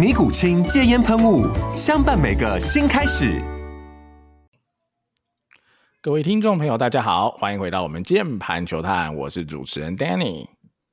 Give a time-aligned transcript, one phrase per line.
[0.00, 1.46] 尼古清戒烟喷雾，
[1.76, 3.38] 相伴每个新开始。
[6.00, 10.46] 各位听众朋友，大家好，欢迎回到我们键盘球探，我是主持人 Danny，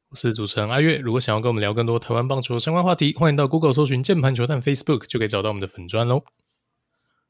[0.09, 0.97] 我是主持人阿月。
[0.97, 6.23] 如果想要跟我们聊更多台湾棒球相关话题，欢迎到 Google 搜寻键盘球探 Facebook，就可以找到我们的粉砖喽。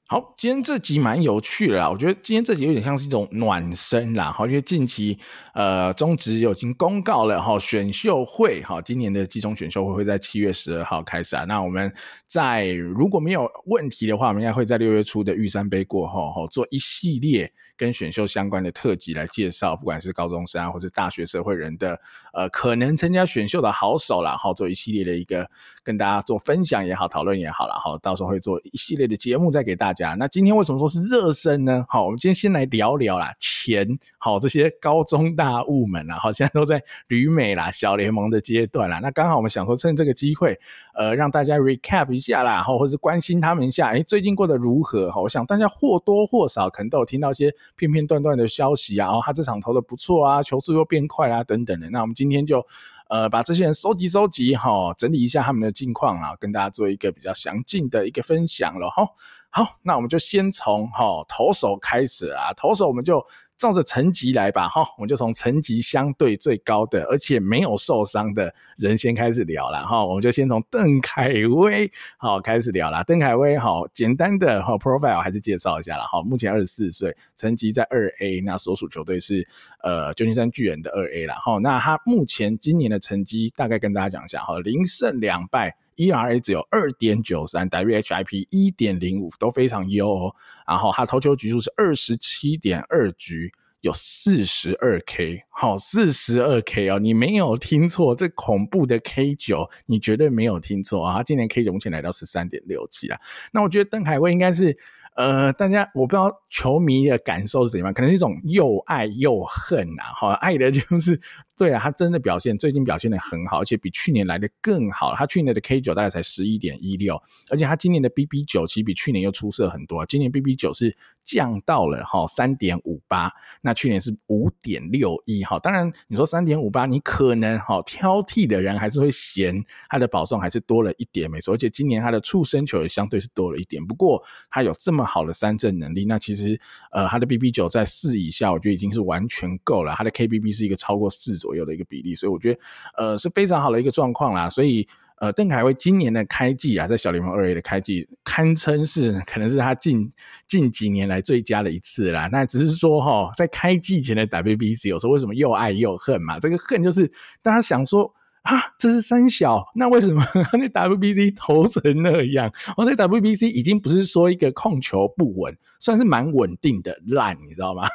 [0.10, 5.20] 好，今天这集蛮有趣的啦，我觉得今天这集有点像是一种暖身啦，好，因为近期
[5.54, 11.94] 呃中职有已经公告了哈，选秀会哈，今年的季中选秀会会在七月十二号开始啊，那我们
[12.26, 17.52] 在如果没有问题的话，我们应该会在六月初的玉山杯过后哈，做一系列。
[17.80, 22.02] 跟选秀相关的特辑来介绍，不管是高中生啊，或是大学社会人的，
[22.38, 25.50] 呃，可能参加选秀的好手啦，好做一系列的一个
[25.84, 30.14] 跟大家做分享也好，讨论也好了，好，到时候会做一系列的节目再给大家。
[30.14, 31.84] 那今天为什么说是热身呢？
[31.90, 33.88] 好，我们今天先来聊聊啦，前
[34.20, 39.00] 好这些高中大物们啦，好，现在都在旅美啦、小联盟的阶段啦。
[39.02, 40.60] 那刚好我们想说趁这个机会，
[40.94, 45.10] 呃，让大家 recap 一下啦，好，或是关心他们一下，哎，最近过得如何？
[45.10, 47.52] 好，我想大家或多或少可能都有听到一些。
[47.76, 51.88] 片片段段的消息啊，然后他这场投的不错啊，球速又变快啊，等等的。
[51.92, 52.66] 那我们今今天就
[53.10, 59.08] 呃把这些人收集收集哈，整理一下他们的近况啊，跟大家做一个比较详尽的一个分享了哈。
[59.50, 63.26] 好，那我们就先从哈投手开始啊，投手我们就。
[63.58, 73.04] 照着层级来吧，哈，我们就从层级相对最高的，而且没有受伤的人先开始聊了，哈，我们就先从邓凯威好开始聊了。
[73.06, 79.48] 邓凯威好，简单的哈 profile 还是介绍一下了，哈，目前二十四岁，层级在二 A，那所属球队是
[79.82, 85.76] 呃旧金山巨人的二 A 了，哈，那他目前今年的成绩大概跟大家讲一下，哈，零胜两败。
[85.98, 90.36] ERA 只有二点九三，WHIP 一点零五都非常优哦。
[90.66, 101.18] 然后他投球局数是二十七点二局，有四十二 K，好，四十二 K 哦，你没有听错，这恐怖的 K 九，你绝对没有听错啊！
[101.18, 103.20] 他今年 K 九目前来到十三点六七啊。
[103.52, 104.78] 那我觉得邓凯威应该是。
[105.18, 110.04] 呃，大家我不知道球迷的感受是怎样，可能是一种又爱又恨呐。
[110.16, 111.20] 好，爱的就是
[111.58, 115.16] 对啊，他真的表现最近表现的很好，而且比去年来的更好。
[115.16, 117.20] 他去年的 K 九大概才十一点一六，
[117.50, 120.06] 而且他今年的 BB 九其实比去年又出色很多。
[120.06, 125.44] 今年 BB 九是降到了哈三点五八，那去年是五点六一。
[125.44, 131.56] 哈，当然你说三点五八，你可能哈挑剔的人还是会嫌他的保送还是多了一点，没错。
[131.56, 135.07] 而且今年他的触身球也相对是多了一点，不过他有这么。
[135.08, 136.60] 好的三振能力，那其实
[136.92, 139.96] 呃，他的 BB 九在四以下，我觉得已经是完全够了。
[139.96, 142.60] 他的 KBB 是一个超过四左右的一个比例，所以我觉得
[142.98, 144.50] 呃是非常好的一个状况啦。
[144.50, 144.88] 所以
[145.20, 150.12] 呃，邓凯威今年的开季啊，在小联盟二 A 的开季，堪称是可能是他近
[150.46, 152.30] 近几年来最佳的一次啦。
[152.32, 156.38] 那只是说哈，在开季前的 WBC 有时候为什么又爱又恨嘛？
[156.40, 158.14] 这个恨就是大家想说。
[158.48, 162.50] 啊，这是三小，那为什么 那 WBC 投成那样？
[162.78, 167.86] 哦，那 WBC 已经不是说一个控球不稳，算是蛮稳定的烂，你知道吗？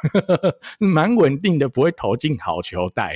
[0.77, 3.15] 是 蛮稳定的，不会投进好球带。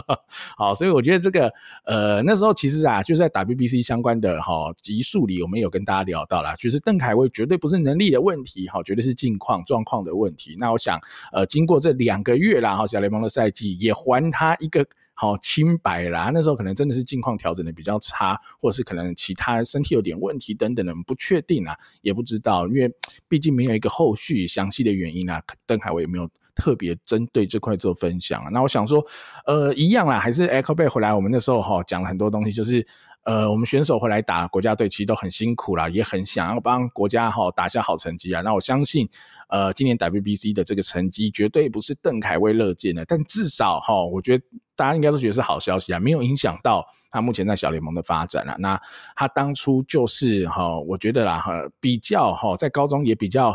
[0.56, 1.52] 好，所以我觉得这个
[1.84, 10.56] 呃，那时候其实啊，就是在 WBC 相关的哈集数里，我们有跟大家聊到啦，就是邓凯威绝对不是能力的问题，哈，绝对是境况状况的问题。
[10.58, 10.98] 那我想，
[11.30, 14.86] 呃，经过这两个月啦，哈，小联盟的赛季也还他一个。
[15.20, 22.90] 好清白啦，那时候可能真的是境况调整的比较差，或者是可能其他身体有点问题等等的，不确定啊，也不知道，因为
[23.28, 25.42] 毕竟没有一个后续详细的原因啊。
[25.66, 28.48] 邓凯威也没有特别针对这块做分享啊。
[28.50, 29.04] 那我想说，
[29.44, 32.86] 呃，一样啦，还是 Echo Bay 回来，我们那时候哈讲了很多东西，就是。
[33.24, 38.40] 呃，我们选手回来打国家队，其实都很辛苦啦，也很想要帮国家哈打下好成绩啊。
[38.40, 39.06] 那我相信，
[39.50, 44.44] 呃，今年 WBC 的这个成绩绝对不是邓凯威乐见的，但至少哈，我觉得
[44.80, 48.56] 大家应该都觉得是好消息啊，没有影响到他目前在小联盟的发展了。
[48.58, 48.80] 那
[49.14, 53.54] 他当初就是哈，我觉得啦哈，比较哈，在高中也比较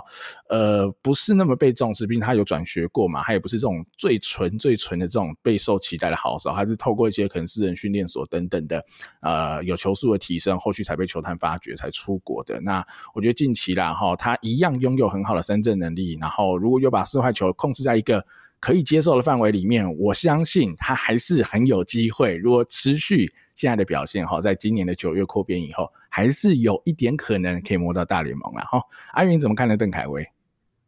[0.50, 8.86] 呃，不是那么被重视，毕竟他有转学过嘛，他也不是这种最纯最纯的这种备受期待的好手，还是透过一些可能私人训练所等等的
[9.22, 12.62] 呃，有球速的提升，后续才被球探发掘才出国的。
[12.62, 12.86] 那
[13.16, 18.24] 我觉得近期啦哈，他一样拥有很好的三振能力，然后如果又把四坏球控制在一个
[18.66, 22.36] 可以接受的范围里面，我相信他还是很有机会。
[22.36, 28.82] 如果持续现在的表现哈，在今年的九月扩编以后，还是有一点可能可以摸到大联盟了哈。
[29.12, 29.78] 阿云怎么看呢？
[29.78, 30.28] 邓凯威？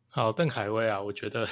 [0.10, 1.48] 好，邓凯威啊，我觉得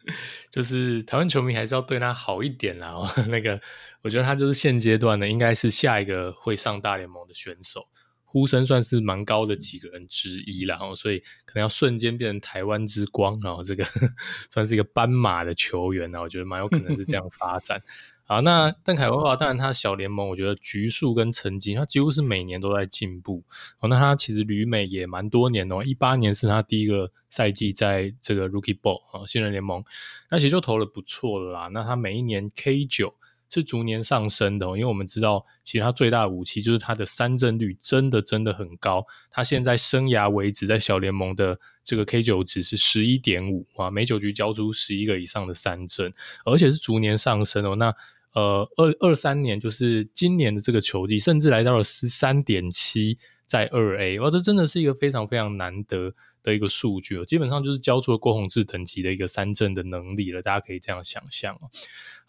[0.52, 2.94] 就是台湾球迷还是要对他好一点啦。
[3.30, 3.58] 那个，
[4.02, 7.86] 我觉得他就是现阶段呢，应该是下一个会上大联盟的选手。
[8.32, 13.84] 呼声算是蛮高的几个人之一啦，然后所以可能要瞬间变成台湾之光，然后这个
[14.52, 17.82] 算是一个斑马的球员啊，我觉得蛮有可能是这样发展。
[18.22, 23.42] 好，那邓凯文的话，当然他小联盟，我觉得局数跟成绩，他几乎是每年都在进步。
[23.80, 29.82] 哦，那他其实旅美也蛮多年哦，一八年是他第一个赛季在这个 Rookie Ball 啊新人联盟，
[30.30, 31.68] 那其实就投的不错了啦。
[31.72, 33.12] 那他每一年 K 九。
[33.50, 39.04] 是逐年上升的，因为我们知道，其实他最大的武器就是他的三振率真的真的很高。
[39.30, 46.14] 他现在生涯为止在小联盟的这个 K 九值是十一点五啊，每九局交出十一个以上的三振，
[46.44, 47.74] 而且是逐年上升哦。
[47.74, 47.94] 那
[48.32, 56.14] 呃，二二三年就是今年的这个球季，甚至来到了十三点七，在二 A，哇，这真的是一个非常非常难得
[56.44, 57.24] 的一个数据哦。
[57.24, 61.70] 基本上就是交出了郭泓志等级的一个三振的能力了，大家可以这样想象哦。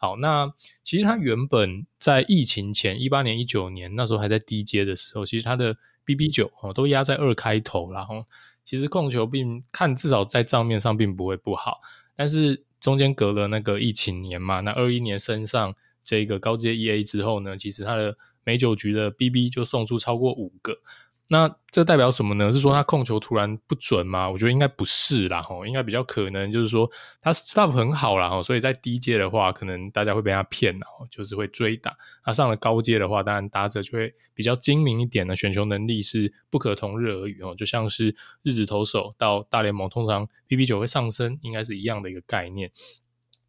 [0.01, 0.51] 好，那
[0.83, 8.25] 其实他原本在疫情前一八年、一九年那时候还在低阶的时候，其实他的 BB 九哦都压在二开头，然后
[8.65, 11.81] 其实控球并看至少在账面上并不会不好，
[12.15, 20.79] 但是中间隔了那个疫情年嘛，那二一年升上这个高阶 EA 之后呢，其实他的每九局的 BB 就送出超过五个。
[21.33, 22.51] 那这代表什么呢？
[22.51, 24.29] 是说他控球突然不准吗？
[24.29, 26.91] 我觉得应该不是啦，吼，应该比较可能就是说
[27.21, 31.95] 他 stuff 很好啦，吼，所以在低阶的话，可能大家会被他骗了，就是会追打。
[32.25, 37.55] 那上了高阶的话，当然打者就会比较精明一点的，选球能力是不可同日而语哦。
[37.55, 38.13] 就像是
[38.43, 42.69] 日职投手到大联盟，通常 BB 九会上升，应该是一样的一个概念。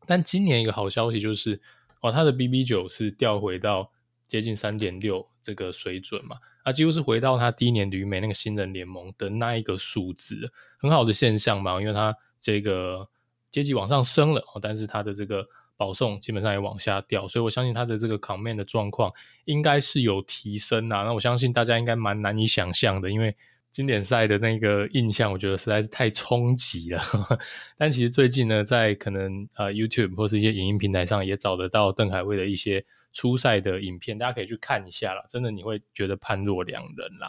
[0.06, 1.60] 但今年一个好消息就是，
[2.00, 3.90] 哦，他的 BB 九是调回到
[4.28, 6.36] 接近三点六这个水准嘛。
[6.62, 13.08] 啊，几乎是回到他第一年旅美那个新人联盟的那一个数字，很好的现象嘛，因为他这个
[13.50, 15.44] 阶级往上升了，但是他的这个
[15.76, 19.12] 保送基本上也往下掉，所以我相信他的这个 command 的状况
[19.44, 21.02] 应该是有提升啊。
[21.02, 23.34] 那我相信大家应该蛮难以想象的，因为
[23.72, 27.02] 经典赛的那个印象，我觉得实在是太冲击了。
[27.76, 32.84] 但其实最近呢，在可能呃 YouTube 或是一些影音平台上也找得到邓凯威的一些。
[33.12, 37.28] 初赛的影片，大家可以去看一下啦，真的你会觉得判若两人啦。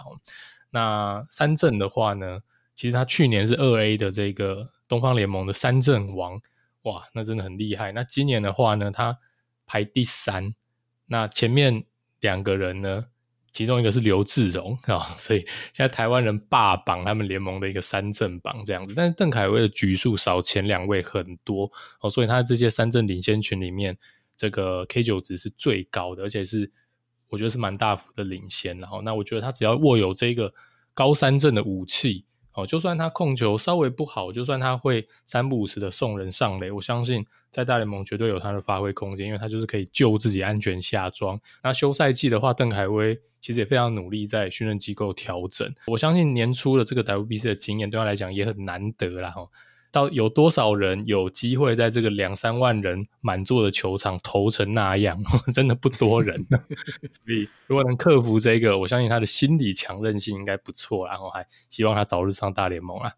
[0.72, 2.40] 那三振的话呢，
[2.74, 6.42] 其实他去年是二 A 的这个东方联盟的三振王，
[6.84, 7.92] 哇，那真的很厉害。
[7.92, 9.20] 那今年的话呢，他
[9.66, 10.56] 排第三，
[11.08, 11.84] 那前面
[12.22, 13.06] 两个人呢，
[13.52, 15.42] 其中一个是刘志荣啊，所以
[15.74, 18.94] 现在台湾人霸榜他们联盟的一个三振榜这样子。
[18.96, 23.98] 但是邓凯威的局数少前两位很多哦，所以他这些三振领先群里面。
[24.36, 26.72] 这个 K 九值是最高的，而且是
[27.30, 28.78] 我觉得是蛮大幅的领先。
[28.80, 30.54] 然后，那我觉得他只要握有这个
[30.94, 41.40] 高三振的武器，哦，就算他控球稍微不好，就算他会三不五时的送人上垒，我相信在大联盟绝对有他的发挥空间，因为他就是可以救自己安全下庄。
[41.64, 45.74] 那休赛季的话，邓凯威其实也非常努力在训练机构调整。
[45.88, 49.30] 我相信年初的这个 WBC 的经验对他来讲也很难得啦。
[49.32, 49.48] 哈。
[49.94, 55.18] 到有多少人有机会在这个两三万人满座的球场投成那样？
[55.54, 56.44] 真的不多人。
[56.50, 61.08] 所以如果能克服这个，我相信他的心理强韧性应该不错。
[61.08, 63.12] 然后还希望他早日上大联盟啊。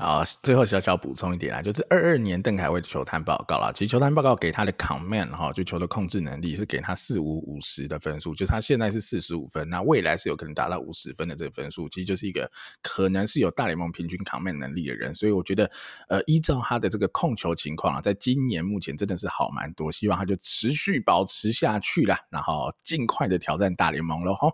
[0.00, 3.72] 好，最后小小补充一点啊，就是二二年邓凯威的球探报告啦。
[3.74, 12.48] 其实球探报告给他的 command 哈，就球的控制能力是给他四五五十的分数，就他现在是四十五分，那未来是有可能达到五十分的这个分数，其实就是一个
[12.80, 15.12] 可能是有大联盟平均 command 能力的人。
[15.12, 15.68] 所以我觉得，
[16.08, 24.32] 呃，依照他的这个控球情况啊，在今年目前真的是好蛮多，希望他就持续保持下去啦，然后尽快的挑战大联盟喽。
[24.34, 24.48] 哈，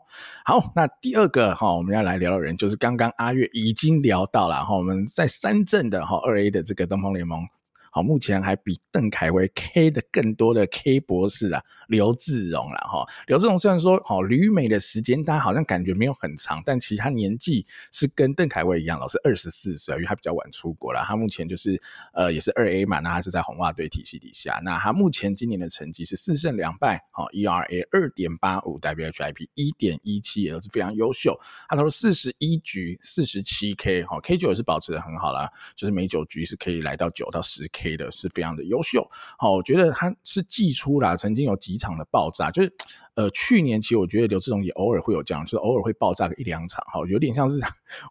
[0.46, 5.26] 好，那第二个哈，我们要来聊的人就是刚刚阿月已经聊到了哈，我们在。
[5.40, 7.46] 三阵的哈二 A 的这个东方联盟
[7.94, 13.06] 好，目前还比邓凯威 K 的更多的 K 博士啊，刘志荣了哈。
[13.28, 21.04] 刘志荣虽然说好旅美的时间，大家好像感觉没有很长，但其实他年纪是跟邓凯威一样，老是二十四岁，因为他比较晚出国了。
[21.06, 21.80] 他目前就是
[22.14, 24.60] 呃也是二 A 嘛，那他是在红袜队体系底下。
[24.64, 31.38] 那他目前今年的成绩是四胜两败，好 ERA 二点八五，WHIP 一点一七，也都是非常优秀。
[31.68, 39.06] 他投了四十一局，四十七 K，好 K 九也是保持的很好啦，就是每九局是可以来到九到十 K 的，是非常的优秀。
[39.38, 42.72] 好，我觉得他是季初啦，曾经有几场的爆炸，就是
[43.14, 47.60] 呃去年其实我觉得刘志荣也偶尔会有这样，就是偶尔会爆炸个一两场，哈，有点像是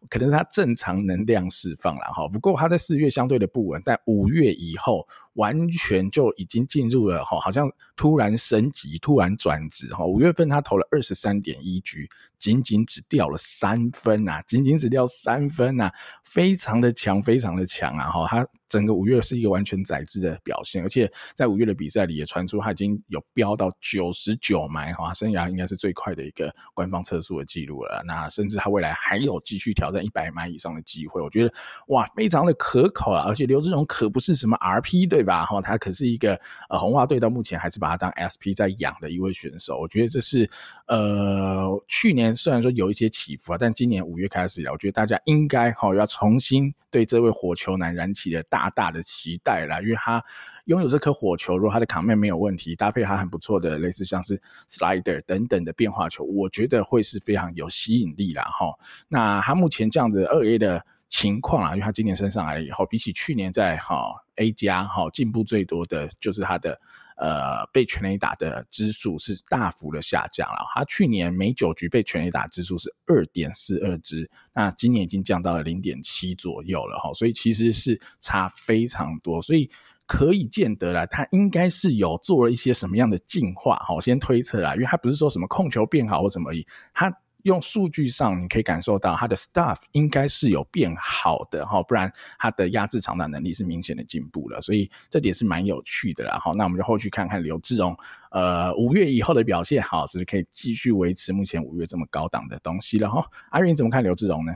[0.09, 2.27] 可能是他正常能量释放了哈。
[2.27, 5.07] 不过他在四月相对的不稳，但五月以后。
[5.33, 10.05] 完全就已经进入了哈，好像突然升级、突然转职哈。
[10.05, 12.09] 五月份他投了二十三点一局，
[12.39, 15.91] 仅仅只掉了三分呐，仅仅只掉三分呐，
[16.23, 18.47] 非常的强，非常的强啊哈，他。
[18.69, 28.03] 整个五月是一个完全宰制的表现，而且在五月的比赛里也传出他已经有飙到九十九迈哈，生涯应该是最快的一个官方测速的记录了。
[28.03, 31.53] 那甚至他未来还有继续挑战一百迈以上的机会，我觉得
[31.89, 33.23] 哇，非常的可口啊！
[33.27, 35.45] 而且刘志荣可不是什么 RP 对吧？
[35.45, 36.33] 哈，他可是一个
[36.67, 39.77] 呃红袜队到目前还是把他当 SP 在养的一位选手。
[39.77, 40.49] 我觉得这是
[40.87, 48.63] 呃去年虽然说有一些起伏啊，但今年五月开始，我觉得大家应该哈要重新对这位火球男燃起了大。
[48.75, 50.23] 大的期待啦，因为他
[50.65, 58.73] 拥有这颗火球，如果他的卡面没有问题，搭配他很不错的类似像是 slider 等等的变化球，我觉得会是非常有吸引力啦哈。
[59.09, 66.79] 那他目前这样的二 A 的情况啊，因为他今年升上来以后，比起去年在哈 A 加哈进步最多的就是他的。
[67.17, 70.65] 呃，被全垒打的支数是大幅的下降了。
[70.73, 79.69] 他去年每九局被全垒打支数是二点四二支，那今年已经降到了零点七左右了哈，所以其实是差非常多，所以
[80.05, 83.99] 可以见得了，他应该是有做了一些什么样的进化哈。
[84.01, 87.11] 先推测啦，因为他不是说什么控球变好或什么而已，他。
[87.43, 96.39] 用数据上你可以感受到他的 staff 应该是有变好的哈，不然他的压制长打能力是明显的进步了，所以这点是蛮有趣的啦。
[96.39, 97.95] 好，那我们就后续看看刘志荣，
[98.31, 103.25] 呃，五月以后的表现，好，是不是可以继续维持目前五月这么高档的东西了哈？
[103.51, 104.53] 阿云怎么看刘志荣呢？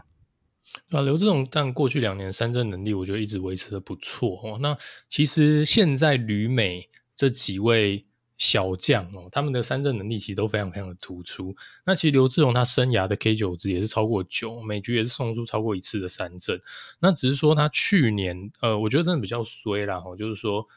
[0.92, 4.58] 啊，刘志荣但过去两年三振能力，我觉得一直维持的不错哦。
[4.62, 4.78] 那
[5.10, 8.06] 其实现在旅美这几位。
[8.38, 11.56] 小将哦，他们的三振能力其实都非常非常的突出。
[11.86, 16.62] 那其实刘志荣他生涯的 K 九值也是超过九，每局也是送出超过一次的三振。
[17.00, 20.68] 那只是说他去年，呃，我觉得真的比较衰啦，哦，就是说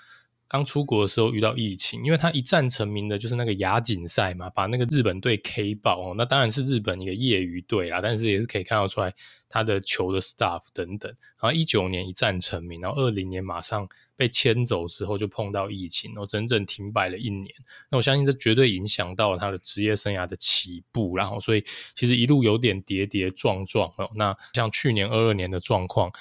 [0.51, 6.15] 刚出国的时候遇到疫情，因为他一战成名的就是那个亚锦赛嘛，把那个日本队 K 爆哦。
[6.19, 9.15] 那当然是日本一个业余队啦，但是也是可以看得出来
[9.49, 11.11] 他的球的 staff 等等。
[11.41, 13.89] 然后一九年一战成名，然后二零年马上。
[14.17, 17.49] 被签走之后就碰到疫情，然后整整停摆了一年。
[17.89, 21.65] 那我相信这绝对影响到了他的职业生涯的起步，然后所以
[21.95, 24.11] 其实一路有点跌跌撞撞哦。
[24.15, 26.13] 那像去年二二年的状况，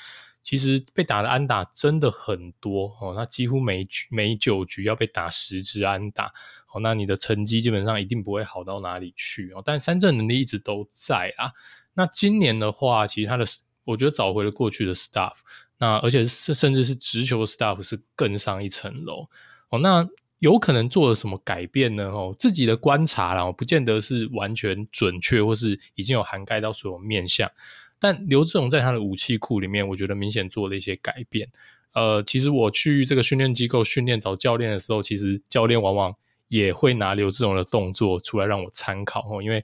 [0.43, 3.13] 其实被打的安打真的很多哦。
[3.15, 6.34] 那几乎每局每九局要被打十支安打
[6.74, 6.79] 哦。
[6.81, 9.62] 那你的成绩基本上一定不会好到哪里去哦。
[9.65, 11.51] 但三振能力一直都在啊。
[11.93, 13.46] 那今年的话，其实他的
[13.84, 15.34] 我觉得找回了过去的 staff，。
[15.77, 19.29] 那而且是甚至是直球 staff 是更上一层楼
[19.69, 20.05] 哦，那
[20.39, 22.05] 有可能做了什么改变呢？
[22.05, 27.50] 哦，自己的观察啦，不见得是完全准确，或是已经有涵盖到所有面向。
[27.99, 31.49] 但刘志荣在他的武器库里面，我觉得明显做了一些改变。
[31.93, 36.15] 呃，其实我去这个训练机构训练找教练的时候，其实教练往往
[36.47, 39.63] 也会拿刘志荣的动作出来让我参考哦，因为。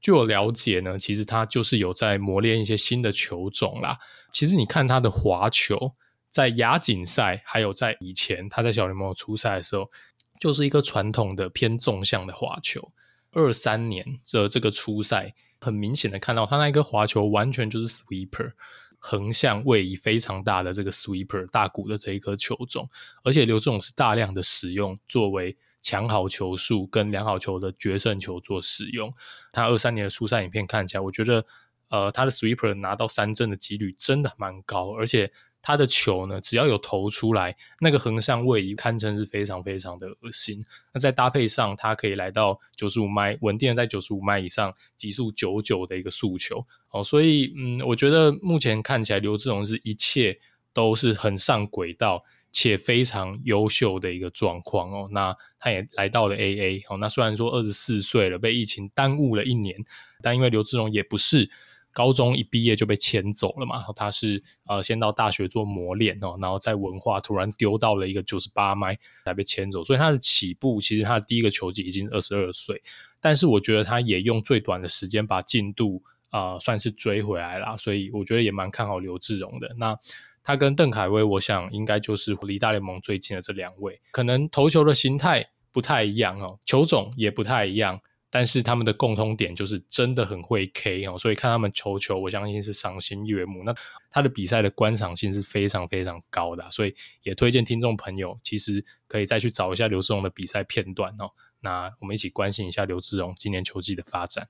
[0.00, 3.98] 据我了解呢，其实他就是有在磨练一些新的球种啦。
[4.34, 5.94] 其实你看他的滑球，
[6.28, 9.90] 在亚锦赛还有在以前他在小联盟出赛的时候，
[10.38, 12.92] 就是一个传统的偏纵向的滑球。
[13.32, 15.34] 二三年的这个初赛，
[15.64, 18.52] 很明显的看到他那一颗滑球完全就是 sweeper，
[18.98, 22.88] 横向位移非常大的这个 sweeper 大鼓的这一颗球种，
[23.22, 25.56] 而且刘志勇是大量的使用作为。
[25.86, 29.12] 抢好球数跟良好球的决胜球做使用，
[29.52, 31.44] 他二三年的出赛影片看起来，我觉得，
[31.90, 35.30] 呃，他的 sweeper 拿到三振的几率真的蛮高，而且
[35.64, 40.62] 他的球呢，只要有投出来，那个横向位移堪称是非常非常的恶心。
[40.92, 50.38] 那再搭配上，他可以来到九十五迈，稳定的在九十五迈以上，极速九九的一个速球，哦，所以，嗯，我觉得目前看起来刘志荣是一切
[50.74, 52.22] 都是很上轨道。
[52.56, 59.74] 且非常优秀的一个状况哦，那他也来到了 AA 哦，那虽然说二十四岁了，被疫情耽误了一年，
[60.22, 61.50] 但因为刘志荣也不是
[61.94, 72.82] 高中一毕业就被签走了嘛，他是呃先到大学做磨练哦，然后在文化突然丢到了一个九十八迈才被签走，所以他的起步其实他的第一个球季已经二十二岁，
[73.20, 79.72] 但是我觉得他也用最短的时间把进度啊、算是追回来了，所以我觉得也蛮看好刘志荣的。
[79.78, 79.96] 那
[80.42, 88.00] 他跟邓凯威，我想应该就是离大联盟最近的这两位，可能投球的形态不太一样哦，球种也不太一样。
[88.34, 93.62] 但是他们的共通点就是真的很会 K 哦，所以看他们球球，我相信是赏心悦目。
[93.62, 93.72] 那
[94.10, 101.30] 他的比赛的观赏性是非常非常高的，所以也推荐听众朋友，其实可以再去找一下刘志荣的比赛片段哦。
[101.60, 104.48] 那我们一起关心一下刘志荣今年球季的发展。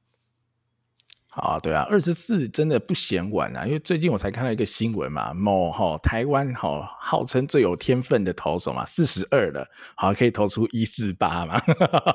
[1.36, 3.66] 啊，对啊，二十四真的不嫌晚啊！
[3.66, 11.60] 因为最近我才看到一个新闻嘛，某哈台湾哈号称最有天分的投手嘛，四十二了，好可以投出一四八嘛，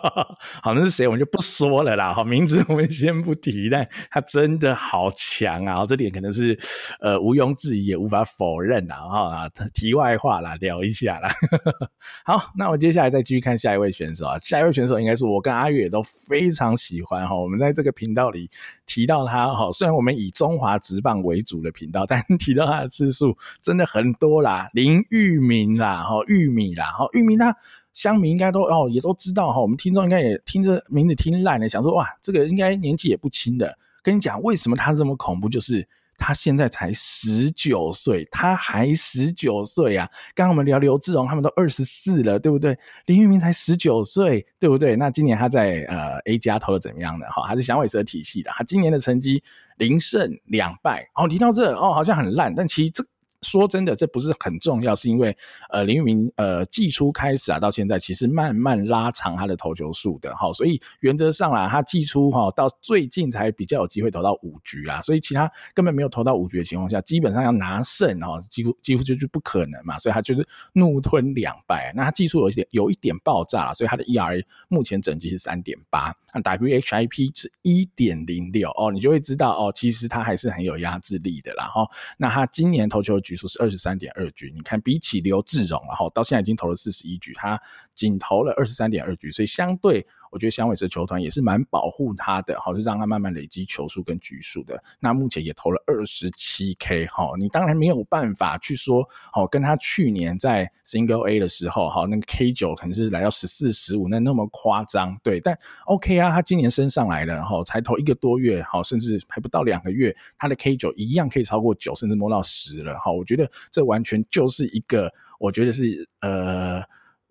[0.63, 6.57] 好那是谁我们就不说了啦，好名字我们先不提，但他真的好强啊，这点可能是
[7.01, 11.29] 呃毋庸置疑也无法否认啦啊，题外话啦，聊一下啦。
[12.23, 18.49] 好，那我接下来再继续看下一位选手啊，下一位选手应该是我跟阿月都非常喜欢哈，我们在这个频道里
[18.89, 19.05] 提。
[19.09, 24.69] 到他哈，虽然我们以中华职棒为主的频道，但提到他的次数真的很多啦。
[24.73, 27.55] 林玉明啦，哈，玉米啦，哈，玉米他
[27.91, 33.75] 乡民应该都哦也都知道哈，我们听众应该也听着名字听烂了，想说哇，这个应该年纪也不轻的。
[34.03, 35.87] 跟你讲，为什么他这么恐怖，就是。
[36.19, 40.07] 他现在才十九岁，他还十九岁啊！
[40.35, 42.77] 刚刚我们聊刘志荣，他们都二十四了，对不对？
[43.05, 44.95] 林玉明才十九岁，对不对？
[44.95, 47.25] 那今年他在呃 A 加投的怎么样呢？
[47.29, 49.41] 哈，还是响尾蛇体系的，他今年的成绩
[49.77, 51.09] 零胜两败。
[51.15, 53.03] 哦，提到这哦，好像很烂，但其实这。
[53.41, 55.35] 说真的，这不是很重要，是因为
[55.69, 71.93] 呃林玉明呃季初开始啊，到现在其实慢慢拉长他的投球数的哈，所以原则上啦，他季初哈到最近才比较有机会投到五局啊，所以其他根本没有投到五局的情况下，基本上要拿胜哈，几乎几乎就是不可能嘛，所以他就是怒吞两败。
[71.95, 81.87] 那他技术有一点有一点爆炸了，所以他的 ERA 目前整绩是三点八，那 WHIP 是一点零六哦，你就会知道哦，其实他还是很有压制力的啦哈。
[82.17, 83.17] 那他今年投球。
[83.29, 87.61] 局数是二十三点二局，你看比起刘志荣，然后到现在已经投了四十一局，他
[87.93, 90.05] 仅投了二十三点二局，所以相对。
[90.31, 94.81] 我觉得响尾蛇球团也是蛮保护他的，好，就让他慢慢累积球数跟局数的。
[94.99, 105.39] 那目前也投了二十七 K，哈，你当然没有办法去说，好，跟他去年在 Single A 的时候，哈，那个 K 九可能是来到十四、十五，那那么夸张，对。
[105.39, 113.11] 但 OK 啊，他今年升上来了，哈，才投一个多月，好，甚至还不到两个月，他的 K 九一样可以超过九，甚至摸到十了，哈。
[113.11, 116.83] 我觉得这完全就是一个，我觉得是呃。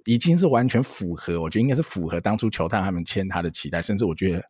[0.09, 4.43] 已经是完全符合，我觉得应该是符合当初球探他们签他的期待，甚至我觉得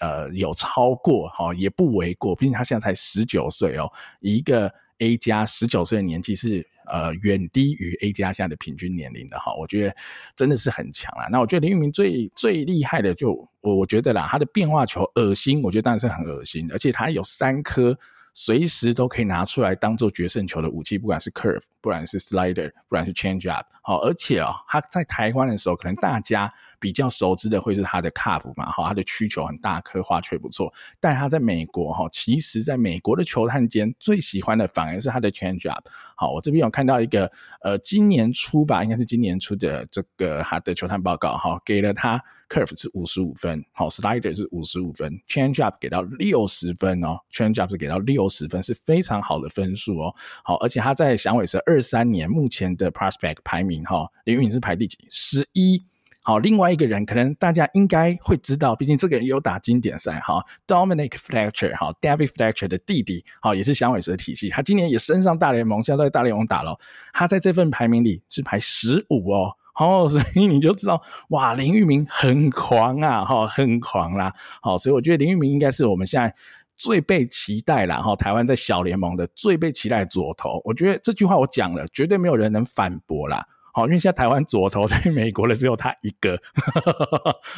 [0.00, 2.36] 呃有超过哈，也不为过。
[2.36, 9.96] 毕竟他现在才十九岁哦，一个 A 加十九岁的年纪是呃远低于 A 加现在的平均年龄的哈，我觉得
[10.34, 11.28] 真的是很强啊。
[11.30, 17.98] 那我觉得林玉明最最厉害的就我我觉得啦，他的变化球恶心，我觉得当然是很恶心，而且他有三颗。
[18.38, 26.52] 随时都可以拿出来当做决胜球的武器，不管是 curve，不然是 slider，不然是 change up，好，而且啊、哦，他在台湾的时候，可能大家
[26.86, 30.72] 比较熟知的会是他的 cup 嘛，好，他的曲球很大刻画却不错。
[31.00, 35.84] 但他在美国哈，其实在美国的球探间最喜欢的反而是他的 change up。
[36.14, 37.28] 好，我这边有看到一个
[37.60, 42.22] 呃，今年初吧，应该是今年初的这个他的球探报告哈，给了他。
[42.48, 50.14] Curve 是五十五分，好，Slider 是五十五分，Change Up 给到六十分哦，Change Up 是给到六十分，是非常好的分数哦。
[50.44, 54.96] 好，而且他在响尾蛇二三年目前的 Prospect 排名哈，林允是排第几？
[55.10, 55.84] 十一。
[56.26, 66.76] 好，另外一个人可能大家应该会知道，毕竟这个人有打经典赛哈，Dominic Fletcher 哈，David Fletcher 的弟弟，好，也是响尾蛇体系，他今年也升上大联盟，现在在大联盟打了，
[67.12, 69.52] 他在这份排名里是排十五哦。
[69.72, 74.32] 好， 所以你就知道哇，林玉明很狂啊，哈，很狂啦。
[74.60, 76.34] 好，所以我觉得林玉明应该是我们现在
[76.74, 80.60] 最被期待啦，哈，台湾在小联盟的最被期待左投。
[80.64, 83.46] 我觉得这句话我讲了，绝对没有人能反驳啦。
[83.76, 86.40] 好，因为现在台湾左投在美国的只有他一个，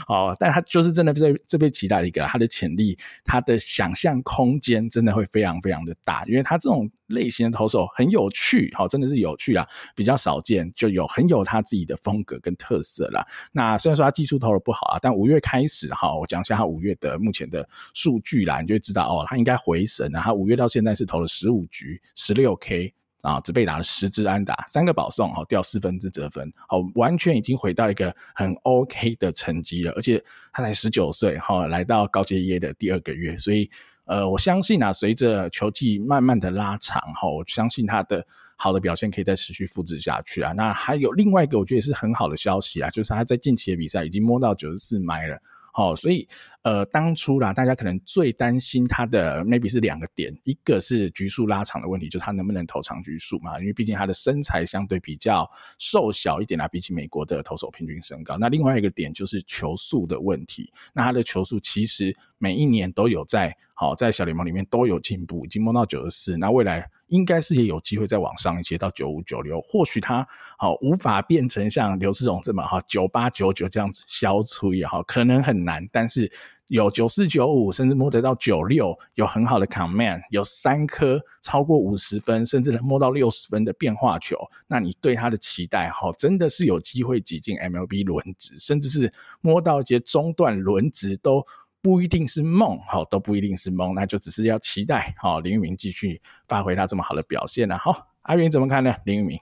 [0.05, 13.25] 好，但他就是真的最最被期待的一个，他的潜力，他的想象空间真的会非常非常的大，因为他这种类型的投手很有趣，好，真的是有趣啊，比较少见，就有很有他自己的风格跟特色啦。
[13.53, 20.19] 那虽然说他技术投的不好啊，但五月开始哈，我讲一下他五月的目前的数据啦，你就会知道哦，他应该回神了。
[20.21, 22.93] 他五月到现在是投了十五局，十六 K。
[23.29, 29.93] 啊，只被打了十支安打，三个保送，好掉四分之折分，好，完全已经回到一个很 OK 的成绩了。
[29.93, 33.71] 而且他才十九岁，哈，来到高阶 EA 的第二个月，所以
[34.07, 40.53] 呃，我相信啊，随着球季慢慢的拉长哈，我相信他的好的表现可以再持续复制下去啊。
[40.53, 45.39] 那还有另外一个我觉得也是很好的消息啊，就是他在近期的比赛已经摸到九十四迈了。
[45.71, 46.27] 好，所以
[46.63, 58.37] 呃，当初啦，大家可能最担心他的 maybe 是两个点，一个是局数拉长的问题，就是他能不能投长局数嘛，因为毕竟他的身材相对比较瘦小一点啦，比起美国的投手平均身高。
[58.37, 66.91] 那另外一个点就是球速的问题，那他的球速其实每一年都有在好在小联盟里面都有进步，已经摸到九十四，那未来。
[67.09, 75.89] 应该是也有机会再往上一些到九五九六，或许他好无法变成像刘志荣这么哈九八九九这样子消除也好，可能很难。
[75.91, 76.31] 但是
[76.69, 91.45] 有九四九五，甚至摸得到九六，有很好的 command，有三颗超过五十分，甚至能摸到六十分的变化球，那你对他的期待哈，真的是有机会挤进 MLB 轮值，甚至是摸到一些中段轮值都。
[91.81, 97.79] 不一定是梦，好，都不一定是梦，那就只是要期待，好，林玉明继续发挥他这么好的表现了。
[97.79, 98.97] 好，阿云怎么看呢？
[99.05, 99.39] 林玉明，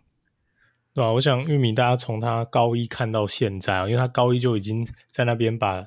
[0.92, 1.12] 对吧？
[1.12, 5.86] 我想玉明，大家从他高一看到现在啊，因为他高一就已经在那边把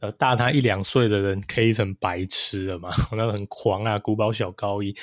[0.00, 4.94] 呃大他一两岁的人 K 成白痴了嘛， 那个很狂啊，古堡小高一，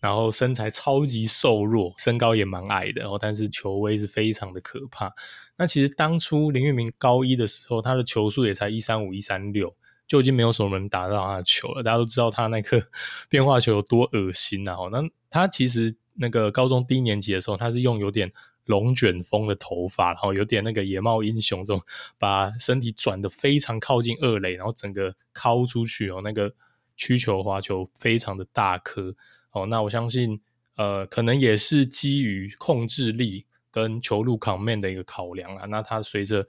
[0.00, 5.12] 然后身材超级瘦弱，身高也蛮矮的，哦，但是球威是非常的可怕。
[5.56, 9.74] 那其实当初林玉明高一的时候，他的球速也才一三五、一三六。
[10.08, 12.78] 就已经没有什么人打到他的球了，大家都知道他那颗
[13.30, 14.76] 变化球有多恶心啊！
[14.90, 18.30] 那他其实那个高中低年级的时候，他是用有点
[18.66, 21.82] 龙卷风的头发，然后有点那个野猫英雄这种，
[22.18, 26.54] 把身体转得非常靠近二垒，然后整个抛出去哦，那个
[26.96, 29.14] 曲球滑球非常的大颗
[29.50, 29.66] 哦。
[29.66, 30.40] 那我相信，
[30.76, 35.66] 呃，可能也是基于控制力跟球路 command 的一个考量啊。
[35.66, 36.46] 那他随着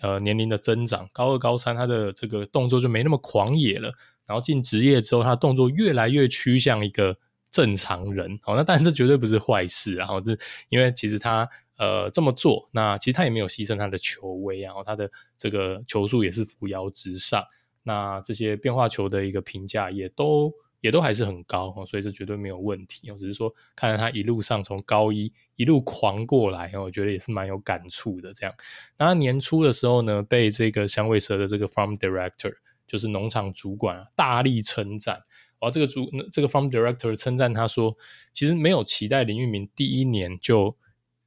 [0.00, 3.92] 呃，年龄的增长，高二、高三，他的这个动作就没那么狂野了。
[4.26, 7.18] 然后进职业之后，他的动作越来越趋向一个
[7.52, 8.36] 正常人。
[8.42, 9.94] 好，那当然这绝对不是坏事。
[9.94, 10.36] 然后这
[10.68, 17.44] 因为其实他呃这么做，那其实他也没有牺牲他的球威，然后他的这个球速也是扶摇直上。
[17.84, 20.52] 那这些变化球的一个评价也都。
[20.82, 23.08] 也都还是很高，所以这绝对没有问题。
[23.12, 28.34] 我只是说，看着他一路上从高一一路狂过来，我觉得也是蛮有感触的。
[28.34, 28.52] 这样，
[28.98, 32.52] 那年初的时候呢，被这个香味蛇的这个 farm director，
[32.84, 35.22] 就是农场主管大力称赞。
[35.62, 37.96] 哦，这个主这个 farm director 称赞他说，
[38.32, 40.76] 其实没有期待林玉明第一年就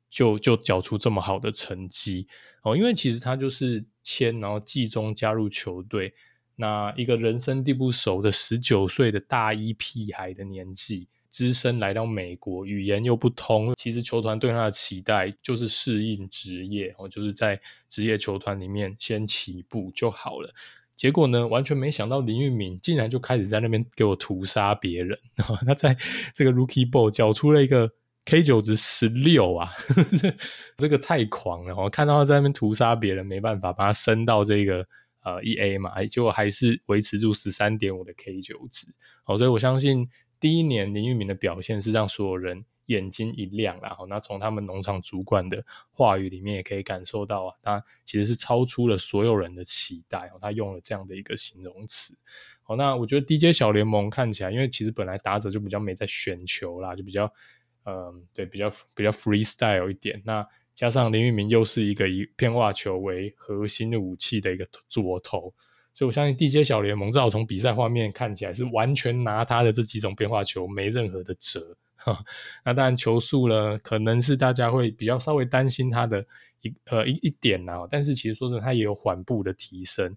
[0.09, 2.27] 就就缴出这么好的成绩
[2.61, 6.13] 哦，因为其实他就是签，然后季中加入球队。
[6.57, 20.49] 那一个人生地不熟的十九岁的大一屁孩的年纪，只身来到美国，语言又不通，其实球团对他的期待就是适应职业，哦，就是在职业球团里面先起步就好了。
[20.95, 25.17] 结果呢，完全没想到林玉敏竟然就开始在那边给我屠杀别人，
[25.65, 25.97] 他在
[26.33, 27.91] 这个 Rookie Ball 缴出了一个
[28.25, 29.69] K 九值十六啊，
[30.77, 34.85] 这个太狂了，我看到他在那边屠杀别人，没办法把他升到这个。
[35.25, 38.85] 呃，一 A 嘛，结果还是维持住十三点五的 K 九值，
[39.23, 40.07] 好，所以我相信
[40.39, 52.17] 第一年林玉敏的表现是让所有人眼睛一亮，然后那从他们农场主管的话语里面也可以感受到啊，他其实是超出了所有人的期待哦，他用了这样的一个形容词，
[52.63, 57.31] 好，那我觉得 DJ 小联盟看起来，因为其实本来打者就比较没在选球啦，就比较，
[57.85, 60.47] 嗯、对，比较比较 freestyle 一点，那。
[60.75, 65.43] 加上林玉明又是一个以变化球为核心的武器的一个左投，
[65.93, 71.77] 所以我相信 DJ 小联盟至少从比赛画面看起来是完全拿他的这几种变化球没任何的辙。
[72.63, 76.25] 那当然球速呢，可能是大家会比较稍微担心他的
[76.61, 80.15] 一呃一一点啊，但是其实说真的，他也有缓步的提升。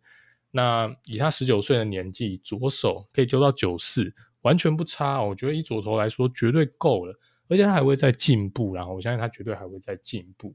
[0.50, 5.22] 那以他十九岁的年纪，左手可以丢到九四，完全不差。
[5.22, 7.14] 我觉得以左投来说，绝对够了。
[7.48, 10.54] 而且他还会再进步，然后我相信他绝对还会再进步。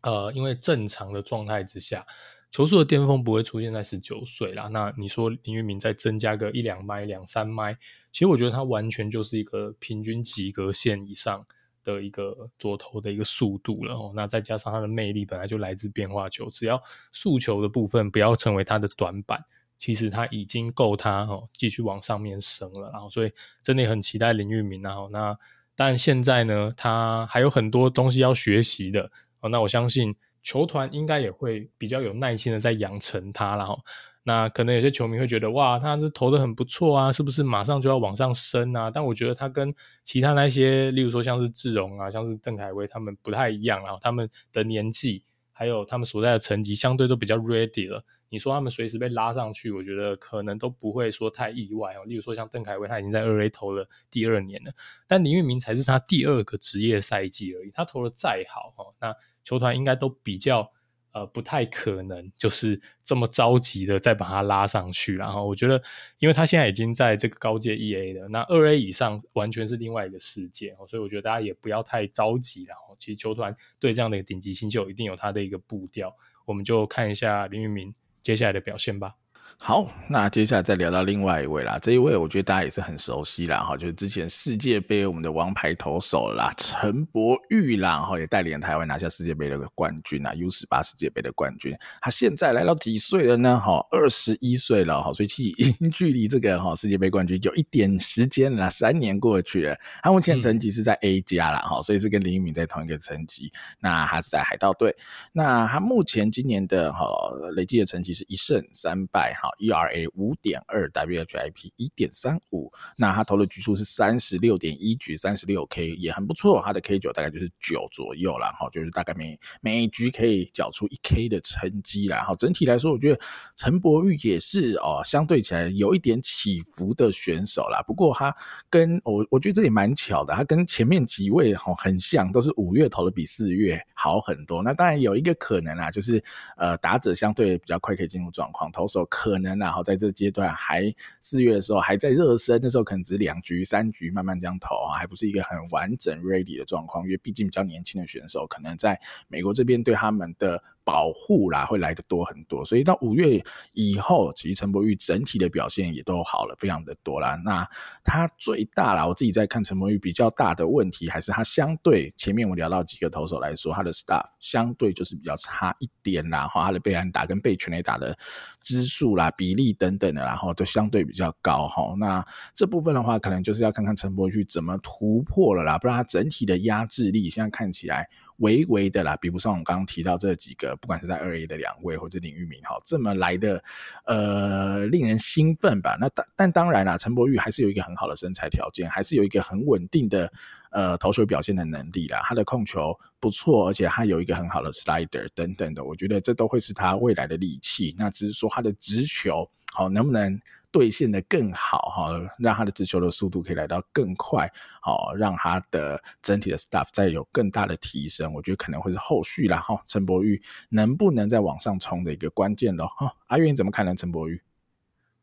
[0.00, 2.04] 呃，因为正常的状态之下，
[2.50, 4.68] 球速的巅峰不会出现在十九岁啦。
[4.68, 7.76] 那你说林玉明再增加个一两迈、两三迈，
[8.12, 11.46] 其实我觉得他完全就是一个平均及格线以上
[11.84, 14.12] 的一个左投的一个速度了哦。
[14.14, 16.82] 那再加上他的魅力本来就来自变化球，只要
[17.12, 19.44] 速球的部分不要成为他的短板，
[19.78, 22.90] 其实他已经够他哦继续往上面升了。
[22.92, 23.32] 然后，所以
[23.62, 24.82] 真的很期待林玉明。
[24.82, 25.36] 然后那。
[25.80, 29.08] 但现在呢，他还有很多东西要学习的。
[29.38, 33.56] 哦，那我相信球团应该也会比较有耐心的在养成他。
[33.56, 33.78] 然后，
[34.24, 38.90] 那可能有些球迷会觉得，哇，他这投的很不错啊，是不是马上就要往上升啊？
[38.90, 39.74] 但我觉得他跟
[40.04, 43.82] 其他那些，例如说像是志荣啊，像是邓凯威他们不太一样。
[43.82, 48.04] 然后他们的年纪还有他们所在的层级相对都比较 ready 了。
[48.30, 52.04] 你说他们随时被拉上去，我觉得可能都不会说太意外哦。
[52.04, 54.72] 例如说像邓凯威，他已经在二 A 投了第二年了，
[55.06, 57.70] 但林玉明才是他第二个职业赛季而已。
[57.70, 59.14] 他投的再好哦，那
[59.48, 60.70] 球团应该都比较。
[61.12, 65.16] 呃，不太可能，就是这么着急的再把他拉上去。
[65.16, 65.82] 然后我觉得，
[66.18, 70.76] 因为他现在已经在这个高阶 EA 了，那二 A 以上完全是另外一个世界。
[70.86, 72.64] 所以我觉得大家也不要太着急。
[72.64, 76.14] 然后，其实球团对这样的一个顶级新秀一定有他的一个步调。
[76.44, 79.14] 我们就看一下林玉明接下来的表现吧。
[79.56, 81.78] 好，那接下来再聊到另外一位啦。
[81.80, 91.76] 这一位我觉得大家也是很熟悉啦，哈，就是之前世界杯我们的王牌投手啦，陈柏宇啦，哈，也带领台湾拿下世界杯的冠军啊，U 十八世界杯的冠军。
[92.00, 93.58] 他现在来到几岁了呢？
[93.58, 99.76] 哈，二十一岁了，哈，所以其实已经距离这个哈世界杯冠军有一点时间了，三年过去了。
[100.02, 103.52] 他目前成绩是在 A 加啦，哈，所以是跟林一鸣在同一个层级。
[103.80, 104.96] 那他是在海盗队。
[105.32, 107.06] 那他目前今年的哈
[107.54, 109.48] 累计的成绩是一胜三败，哈。
[109.58, 123.20] ERA 五点二，WHIP 一点三五，那他投的局数是三十六点一局，三十六 K 也很不错，他的 K 九大概就是九左右啦，哈，就是大概每每一局可以缴出一 K 的成绩啦，哈，整体来说，我觉得
[123.56, 127.82] 陈柏宇也是哦，相对起来有一点起伏的选手啦。
[127.86, 128.34] 不过他
[128.70, 134.62] 跟我，我觉得这也蛮巧的，他跟前面几位哈很像，都是五月投的比四月好很多。
[134.62, 136.22] 那当然有一个可能啊，就是
[136.56, 139.58] 呃打者相对比较快可以进入状况，投手可可能。
[139.58, 150.62] 然后在这阶段还四月的时候还在热身，那时候可能只两局三局慢慢这样投啊，还不是一个很完整 ready 的状况，因为毕竟比较年轻的选手，可能在美国这边对他们的。
[150.88, 157.38] 保护啦，会来得多很多，所以到五月以后，其实陈柏宇整体的表现也都好了，非常的多啦。
[157.44, 157.62] 那
[158.02, 168.16] 他最大啦，我自己在看陈柏宇比较大的问题，还是他相对前面我聊到几个投手来说，他的 stuff 相对就是比较差一点啦，哈，他的被安打跟被全垒打的
[168.58, 171.94] 支数啦、比例等等的，然后都相对比较高哈。
[171.98, 172.24] 那
[172.54, 178.08] 这部分的话，可能就是要看看陈柏宇怎么突破了啦，不然他整体的压制力现在看起来。
[178.38, 183.62] 微微的啦，比不上我们刚刚提到这几个，不管是在二 A 的两位或者林玉明哈，这么来的
[184.04, 185.96] 呃令人兴奋吧？
[186.00, 190.32] 那但但当然啦，陈柏宇还是有一个很好的身材条件，还是有一个很稳定的
[190.70, 192.20] 呃投球表现的能力啦。
[192.24, 197.94] 他的控球不错，而且他有一个很好的 slider 等等的，我觉得这都会是他未来的利器。
[197.98, 200.40] 那只是说他的直球好能不能？
[200.70, 204.50] 兑现的更好哈，让他的直球的速度可以来到更快，
[204.80, 209.80] 好让他的整体的 stuff 再有更大的提升，我觉得可能会是后续啦哈。
[209.86, 213.14] 陈柏宇能不能再往上冲的一个关键咯哈。
[213.28, 213.94] 阿月你怎么看呢？
[213.94, 214.42] 陈柏宇？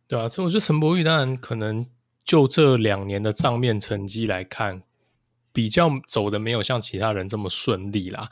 [0.08, 1.86] 对啊，这我觉得陈柏宇当然可能
[2.24, 4.84] 就这两年的账面成绩来看，
[5.52, 8.30] 比较走的没有像其他人这么顺利啦。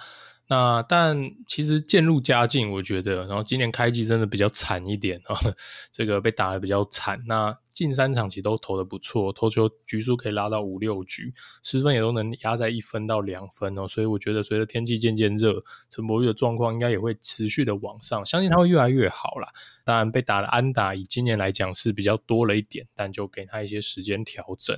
[0.48, 5.36] 那但其实渐入佳境，我觉得，然后今年开季真的比较惨一点啊，
[5.92, 7.22] 这个被打的比较惨。
[7.28, 11.34] 那近三场其实都投得不错，投球局数可以拉到五六局，
[11.64, 13.88] 失分也都能压在一分到两分哦。
[13.88, 19.48] 所以我觉得随着天气渐渐热，陈柏宇的状况应该也会持续的往上，相信他会越来越好啦。
[19.84, 24.78] 当然被打的安打以今年来讲是比较多了一点，但就给他一些时间调整。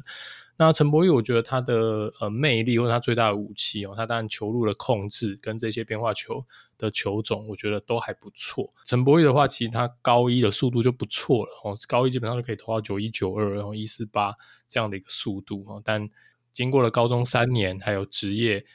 [0.58, 6.46] 那陈柏宇，我觉得他的呃魅力或者他最大的武器哦，他当然球路的控制跟这些变化球
[6.78, 8.74] 的球种，我觉得都还不错。
[8.86, 14.34] 陈柏宇的话，其实他高一的速度就不错了哦，高一基本上就可以投到九一九二，然后一四八
[14.68, 15.82] 这样的一个速度哦。
[15.84, 16.10] 但
[16.52, 18.66] 经过了高中三年，还有职业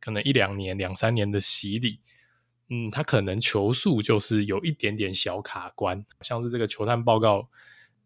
[0.00, 2.00] 可能一两年、两三年的洗礼，
[2.68, 7.48] 嗯，他可能球速就是有一点点小卡关，像是这个球探报告，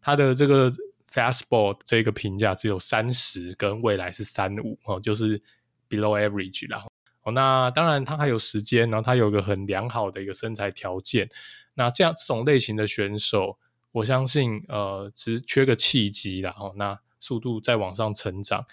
[0.01, 0.71] 他的这个。
[1.13, 5.39] Fastball 这个评价只有三十，跟未来是三五哦，就是
[5.87, 6.87] below average 啦。
[7.23, 11.29] 哦，那当然他还有时间，然后他有个很良好的一个身材条件。
[11.73, 13.57] 那这样这种类型的选手，
[13.91, 16.55] 我相信呃，只缺个契机啦。
[16.59, 18.65] 哦，那速度再往上成长。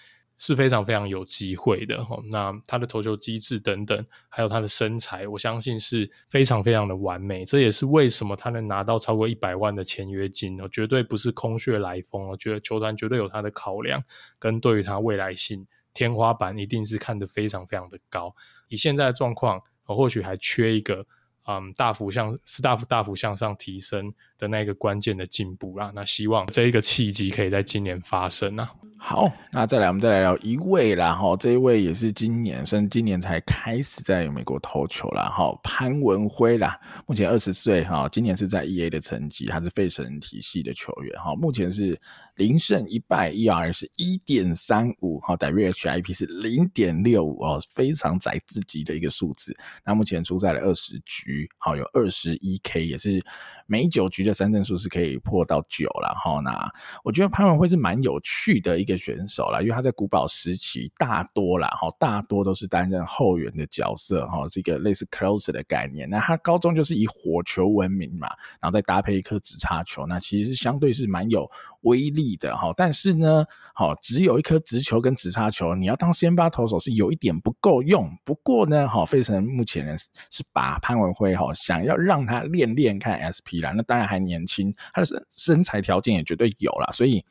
[0.43, 7.45] 是非常非常有机会的哦，那他的投球机制等等，还有他的身材，我相信是非常非常的完美。
[7.45, 12.27] 这也是为什么他能拿到超过一百万的签约金哦，绝对不是空穴来风。
[12.27, 14.03] 我觉得球团绝对有他的考量，
[14.39, 18.35] 跟对于他未来性天花板一定是看得非常非常的高。
[18.67, 21.05] 以现在的状况，或许还缺一个。
[21.47, 25.91] 嗯，大幅向是大幅大幅向上提升的那个关键的进步啦。
[25.95, 28.71] 那希望这一个契机可以在今年发生啊。
[29.03, 41.99] 好，那再来，我们再来聊一位啦，哈，这一位也是今年，甚至今年才开始在美国投球啦，哈，潘文辉啦，目前二十岁，哈，今年是在 EA 的成绩，他是费城体系的球员，哈，目前是
[42.35, 49.51] 零胜一败，E R 是一点三五，哈，WHIP 是零点六五哦，非常宰自己的一个数字。
[49.83, 53.21] 那目前出赛了二十局，好，有二十一 K，也是
[53.65, 56.39] 每九局的三振数是可以破到九了，哈。
[56.39, 56.71] 那
[57.03, 58.90] 我觉得潘文辉是蛮有趣的一个。
[58.97, 66.09] 选手啦，因为他在古堡时期大多啦，哈，大多都是担任后援的角色，哈，这个类似 close 的概念。
[66.09, 68.27] 那他高中就是以火球闻名嘛，
[68.59, 71.49] 然后再搭配一颗直插球，那其实相对是蛮有
[71.81, 72.73] 威力的，哈。
[72.75, 78.09] 但是呢，好，只有一颗直球跟直插球，你要当先发投手是有一点不够用。
[78.23, 79.95] 不过呢，哈，费城目前呢
[80.29, 87.23] 是把潘文辉哈想要让他练练看 SP 啦，那当然还年轻，他的身身材条件也绝对有啦，所以。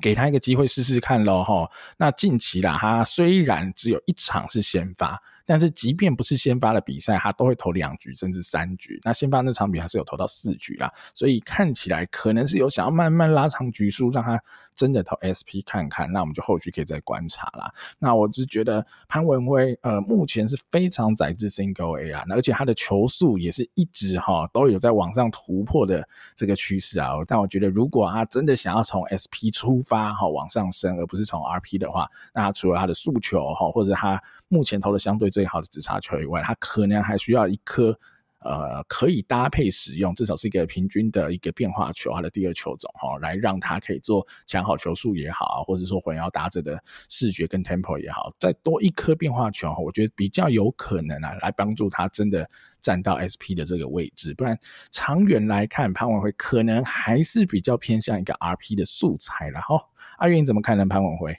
[0.00, 1.70] 给他一个机会试试看喽，哈。
[1.96, 5.20] 那近期啦，他虽然只有一场是先发。
[5.46, 9.00] 但是即便不是先发的比赛，他都会投两局甚至三局。
[9.04, 14.40] 那先发那场比还是有投到四局啦，所以看起来可能是有想要慢慢拉长局数，让他
[14.74, 16.10] 真的投 SP 看看。
[16.10, 17.72] 那我们就后续可以再观察啦。
[17.98, 27.10] 那我只觉得潘文辉呃目前是非常宰制 Single A 啊，而且他的球速也是一直哈都有在往上突破的这个趋势啊。
[27.26, 37.98] 但我觉得如果他真的想要从 SP 出发哈往上升，而不是从 RP 的话，那他除了他的速球哈或者他目前投的相对最最好的直插球以外，他可能还需要一颗
[38.40, 52.46] 呃可以搭配使用，至少是一个平均的一个变化球，他的第二球种哈，来让他可以做抢好球速也好，或者说混淆打者的视觉跟 tempo 也好，再多一颗变化球，我觉得比较有可能啊，来帮助他真的
[52.82, 54.34] 站到 SP 的这个位置。
[54.34, 54.58] 不然
[54.90, 59.80] 长远来看，潘文辉可能还是比较偏向一个 RP 的素材了哈。
[60.18, 60.84] 阿云你怎么看呢？
[60.84, 61.34] 潘文辉？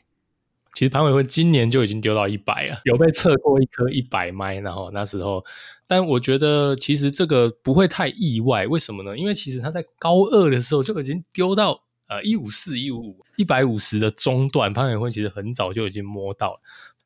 [0.73, 5.43] 其实潘伟辉今年就已经丢到一百了，有被测过一颗一百麦，然后那时候，
[5.85, 9.17] 但我觉得其实这个不会太意外，为什么呢？
[9.17, 16.55] 因为其实他在高二的时候就已经丢到呃一五四一五五一百五十的中段，潘伟辉其实很早就已经摸到，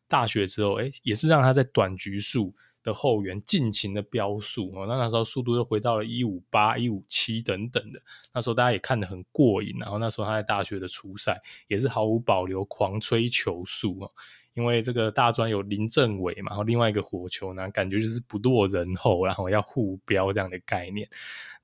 [0.08, 2.54] 大学之后，哎，也是让他在短局数。
[2.86, 8.00] 的后援尽情的飙速哦，那那时候速度又回到了一五八、一五七等等的，
[8.32, 9.76] 那时候大家也看得很过瘾。
[9.80, 14.12] 然后那时候他在大学的初赛也是毫无保留狂吹球速哦，
[14.54, 21.10] 因为这个大专有林政伟嘛，然后另外一个火球呢，感觉就是不落人后，然后要互飙这样的概念。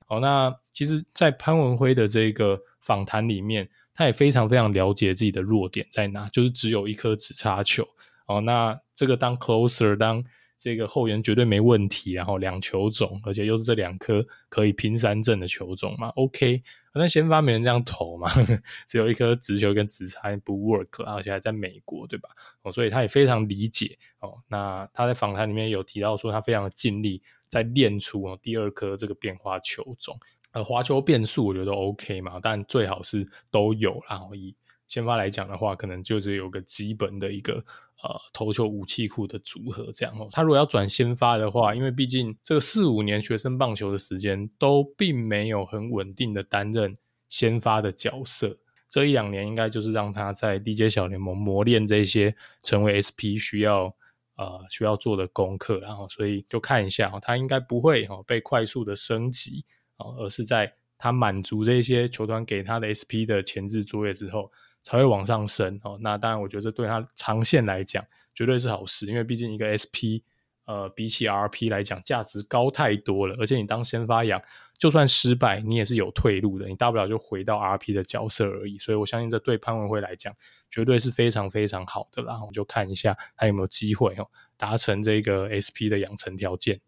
[0.08, 7.88] 好，那其实，在潘文辉的这个访谈里面，他也非常非常了解自己的弱点在哪，就是只有一颗直插球。
[8.26, 10.26] 哦，那这个当 closer 当。
[10.62, 16.62] 这个后援绝对没问题，然后两球种，而且又是这两颗可以拼三振的球种嘛，OK。
[16.94, 18.30] 那先发没人这样投嘛，
[18.86, 22.30] 只有一颗直球跟直插不 work，而且还在美国，对吧？
[22.62, 24.38] 哦，所以他也非常理解哦。
[24.48, 30.16] 那他在访谈里面有提到说，他非常的尽力在练出第二颗这个变化球种，
[30.52, 34.00] 呃，滑球变速我觉得 OK 嘛，但最好是都有。
[34.08, 34.54] 然后以
[34.88, 37.66] 先发来讲的话，可能就是有个基本的一个。
[38.04, 40.28] 呃，投球武器库的组合这样哦。
[40.32, 46.98] 他如果要转先发的话，因为毕竟这个四五年学生棒球的时间都并没有很稳定的担任
[47.30, 48.58] 先发的角色，
[48.90, 53.94] 这一两年应该就是让他在低阶小联盟磨练这些成为 SP 需要
[54.36, 59.64] 呃需要做的功课，然后所以就看一下哦，他应该不会哦被快速的升级，
[59.98, 64.52] 而是在他满足这些球团给他的 SP 的前置作业之后。
[64.84, 65.98] 才会往上升哦。
[66.02, 70.24] 那当然，我觉得这对他长线来讲绝对是好事，因为毕竟一个 SP，
[70.66, 73.36] 呃，比起 RP 来讲价值高太多了。
[73.40, 74.42] 而且你当先发养，
[74.78, 78.78] 就算失败，你也是有退路的，你大不了就回到 RP 的角色而已。
[78.78, 80.34] 所以我相信这对潘文辉来讲
[80.70, 82.24] 绝对是非常非常好的。
[82.24, 86.80] 然后我们就看一下他有没有机会哦，达成这个 SP 的养成条件。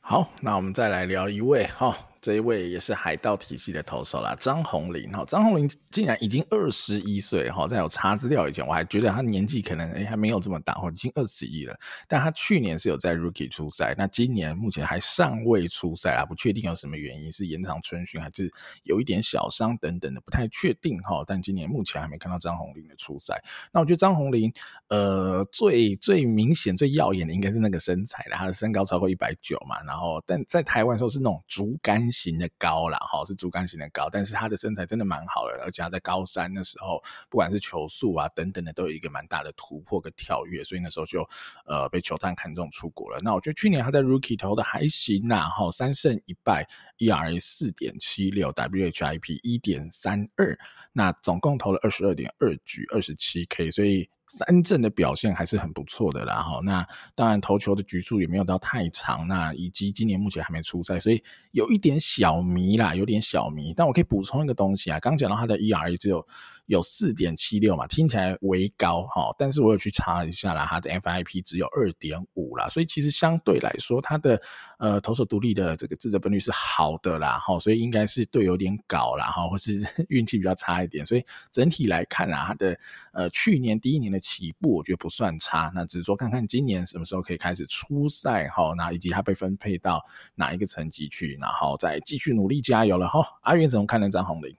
[0.00, 1.96] 好，那我们再来聊一位哈。
[2.26, 11.78] 这一位也是海盗体系的投手啦，张宏林哈，张宏林竟然已经二十一岁哈，在我查资料以前，我还觉得他年纪可能诶还没有这么大，哈已经二十一了。
[12.08, 21.22] 但他去年是有在 Rookie 出赛，那今年目前还尚未出赛啊，不确定有什么原因，是延长春训还是有一点小伤等等的，不太确定哈。
[21.24, 23.40] 但今年目前还没看到张宏林的出赛。
[23.72, 24.52] 那我觉得张宏林
[24.88, 32.10] 呃最最明显最耀眼的应该是那个身材啦，他的身高超过一百九嘛，然后但在台湾时候是那种竹竿。
[32.16, 41.28] 型的高啦，哈，是竹竿型的高，但是他的身材真的蛮好的，而且他在高三的时候，不管是球速啊等等的，都有一个蛮大的突破跟跳跃，所以那时候就
[41.66, 43.18] 呃被球探看中出国了。
[43.22, 46.66] 那我觉得去年他在 Rookie 投的还行啦，哈，三胜一败
[46.98, 50.58] ，ERA 四点七六，WHIP 一点三二，
[50.92, 54.08] 那总共投了二十二点二局，二十七 K，所以。
[54.28, 63.72] 三振的表现还是很不错的啦，哈，那当然投球的局数也没有到太长，那以及今年目前还没出赛，所以有一点小迷啦，有点小迷。
[63.74, 66.26] 但我可以补充一个东西啊，刚讲到他的 ERA 只有
[66.66, 74.40] 有四点七六嘛，听起来微高哈，但是我有去查了一下啦，他的 FIP 只有二点五啦，所以其实相对来说，他的
[74.78, 79.72] 呃投手独立的这个自责分率是好的啦，哈，所以应该是队友有点搞啦，哈，或是
[80.08, 82.78] 运气比较差一点，所以整体来看啊，他的
[83.12, 90.04] 呃去年第一年的起步我觉得不算差，那只是说看看今年什么时候可以开始出赛哈，那以及他被分配到
[90.34, 93.20] 哪一个层级去，然后再继续努力加油了哈。
[93.42, 94.08] 阿云怎么看呢？
[94.10, 94.56] 张宏林？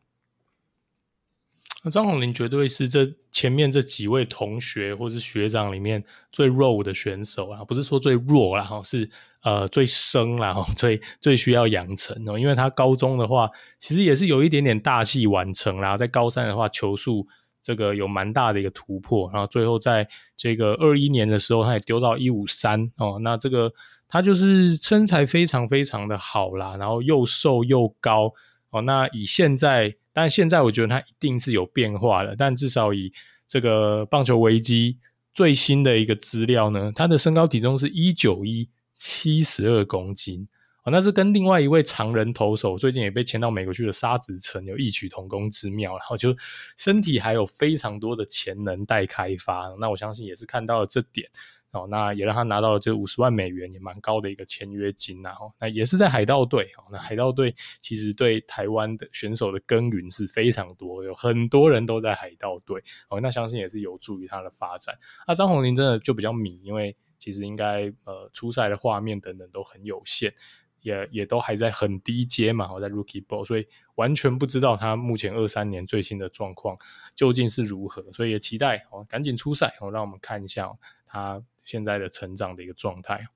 [1.88, 9.10] 那张宏林绝对是这前面这几位同学或是学长里面最弱的选手啊，不是说最弱啦哈，是
[9.42, 17.26] 呃最生啦哈，最最需要养成哦，因为他高中的话其实也是有一点点大器晚成啦，在高三的话球速。
[17.60, 20.08] 这个有蛮大的一个突破，然后最后在
[20.38, 23.20] 这个二一年的时候，他也丢到一五三哦。
[23.22, 23.74] 那这个
[24.08, 28.34] 他就是身材非常非常的好啦，然后又瘦又高
[28.70, 28.82] 哦。
[28.84, 33.14] 那以现在，但现在我觉得他一定是有变化了，但至少以
[33.48, 34.98] 这个棒球危机
[35.32, 40.48] 最新的一个资料呢，他的身高体重是一九一，七十二公斤。
[40.82, 46.36] 哦那是跟另外一位常人投手，最近也被签到美国去的沙子城有异曲同工之妙，然后就
[46.78, 49.72] 身体还有非常多的潜能待开发。
[49.80, 51.30] 那我相信也是看到了这点
[51.78, 55.22] 哦，那也让他拿到了这五十万美元，也蛮高的一个签约金。
[55.22, 64.98] 然后那也是在海盗队，那海盗队其实对台湾的选手的耕耘是非常多，有很多人都在海盗队哦，那相信也是有助于他的发展。
[65.28, 70.34] 那张宏林真的就比较迷，因为其实应该呃初赛的画面等等都很有限。
[70.82, 76.78] 也也都还在很低阶嘛，我在 Rookie Ball，所以完全不知道他目前二三年最新的状况
[77.14, 80.72] 究竟是如何，所以也期待哦，赶紧出赛哦，让我们看一下
[81.06, 83.28] 他现在的成长的一个状态。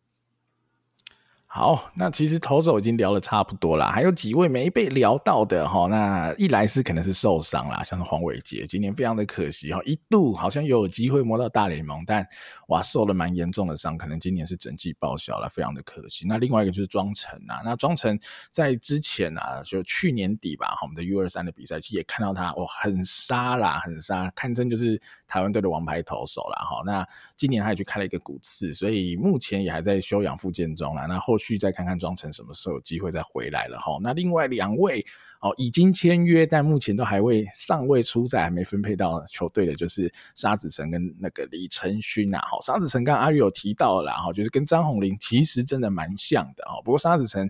[1.53, 5.85] 好，那其实投手已经聊得差不多了，还有几位没被聊到的哈。
[5.87, 12.25] 那一来是可能是受伤啦，像是黄伟杰，今年非常的可惜哈，一度好像有机会摸到大联盟，但
[12.69, 16.25] 哇受了蛮严重的伤，可能今年是整季报销了，非常的可惜。
[16.25, 18.17] 那另外一个就是庄臣啊，那庄臣
[18.49, 25.01] 在之前啊，就去年底吧，我们的 U 二三的比赛其实也看到他，哇，很杀啦，很杀，堪称就是
[25.31, 26.65] 台湾队的王牌投手啦。
[26.65, 26.83] 哈。
[26.85, 27.07] 那
[27.37, 31.05] 今年他也去开了一个骨刺，所以目前也还在休养复健中啦。
[31.05, 33.97] 那后续再看看庄臣什么时候有机会再回来了哈。
[34.01, 35.05] 那另外两位
[35.39, 42.39] 哦已经签约，但目前都还未尚未出赛，还没分配到球队的，就是沙子成跟那个李承勋呐。
[42.39, 46.81] 哈，沙子成刚刚阿宇有提到了哈，就是跟张宏林其实真的蛮像的哈。
[46.83, 47.49] 不过沙子成。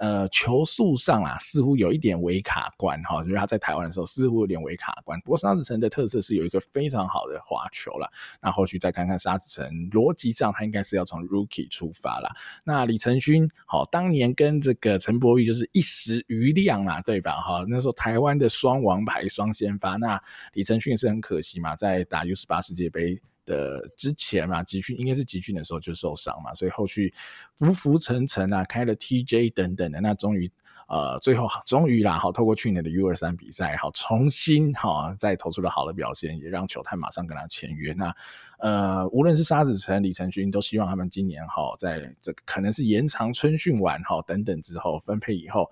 [0.00, 5.20] 呃，球速上啊，似乎有一点微卡关哈，就是他在台湾的时候似乎有点微卡关。
[5.20, 8.08] 不过沙子城的特色是有一个非常好的滑球啦。
[8.40, 12.30] 那后续再看看沙子城，逻辑上他应该是要从 Rookie 出发啦。
[12.64, 17.32] 那李承勋，好，当年跟这个陈柏宇就是一时瑜亮嘛，对吧？
[17.32, 20.18] 哈，那时候台湾的双王牌双先发，那
[20.54, 23.20] 李承勋也是很可惜嘛，在打 U 十八世界杯。
[23.50, 27.12] 的之前嘛，集训应该是集训的时候就受伤嘛，所以后续
[27.56, 30.50] 浮浮沉沉啊，开了 TJ 等等的，那终于。
[30.88, 37.92] 呃，最后终于啦，好，透过去年的 U 二三比赛，好，重新哈再投出了好的表现，也让球探马上跟他签约。
[37.92, 38.12] 那
[38.58, 45.70] 呃，无论是沙子宸、李承勋，都希望他们今年哈，在这可能是延长春训完哈等等之后分配以后，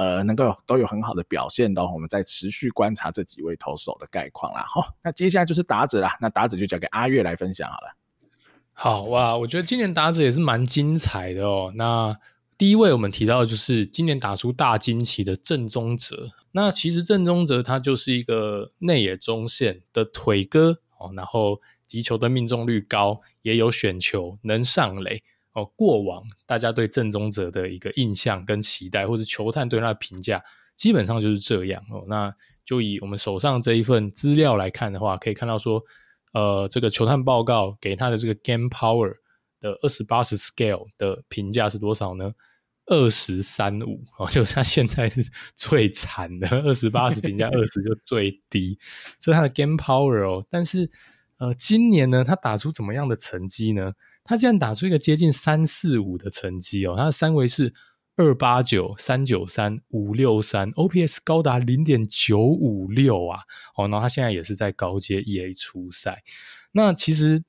[0.00, 1.86] 呃，能够都有很好的表现的。
[1.86, 4.64] 我们再持续观察这几位投手的概况啦。
[4.66, 7.94] 好，那接下来就是打者啦，那打者就交给阿月来分享好了。
[8.72, 11.70] 好哇，我觉得今年打者也是蛮精彩的哦。
[11.76, 12.16] 那
[12.56, 16.30] 第一位我们提到的就是今年打出大惊奇的郑宗哲。
[16.52, 25.22] 那其实郑宗哲他就是一个内野中线的腿哥哦，然后击球的命中率高，也有选球，能上垒
[25.60, 25.72] 哦。
[25.76, 30.42] 过往大家对郑宗者的一个印象跟期待，或是球探对他的评价，
[30.76, 32.04] 基本上就是这样哦。
[32.08, 32.34] 那
[32.64, 35.82] 就以我们手上这一份资料来看的话，可以看到说，
[36.32, 39.14] 呃，这个球探报告给他的这个 Game Power
[39.60, 42.32] 的二十八十 Scale 的评价是多少呢？
[42.86, 45.22] 二十三五哦，就是他现在是
[45.54, 48.76] 最惨的，二十八十评价二十就最低，
[49.20, 50.44] 所以他的 game power 哦。
[50.50, 50.90] 但是
[51.38, 53.92] 呃，今年呢，他打出怎么样的成绩呢？
[54.30, 57.74] 他竟然打出一个接近三四五的成绩哦，他的三围是
[58.16, 63.40] 二八九、三九三、五六三，OPS 高达零点九五六啊！
[63.76, 66.22] 哦，然后他现在也是在高阶 EA 出赛。
[66.70, 67.42] 那其实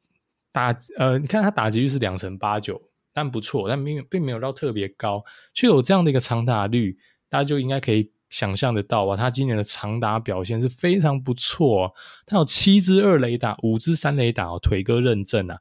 [0.51, 2.81] 打呃，你看他打击率是两成八九，
[3.13, 5.23] 但不错，但并并没有到特别高，
[5.53, 6.97] 却有这样的一个长打率，
[7.29, 11.93] 大家就应该可以想象得到啊，他今年的长打表现是非常不错，
[12.25, 15.59] 他有七支二雷打，五支三雷打哦，腿哥认证啊。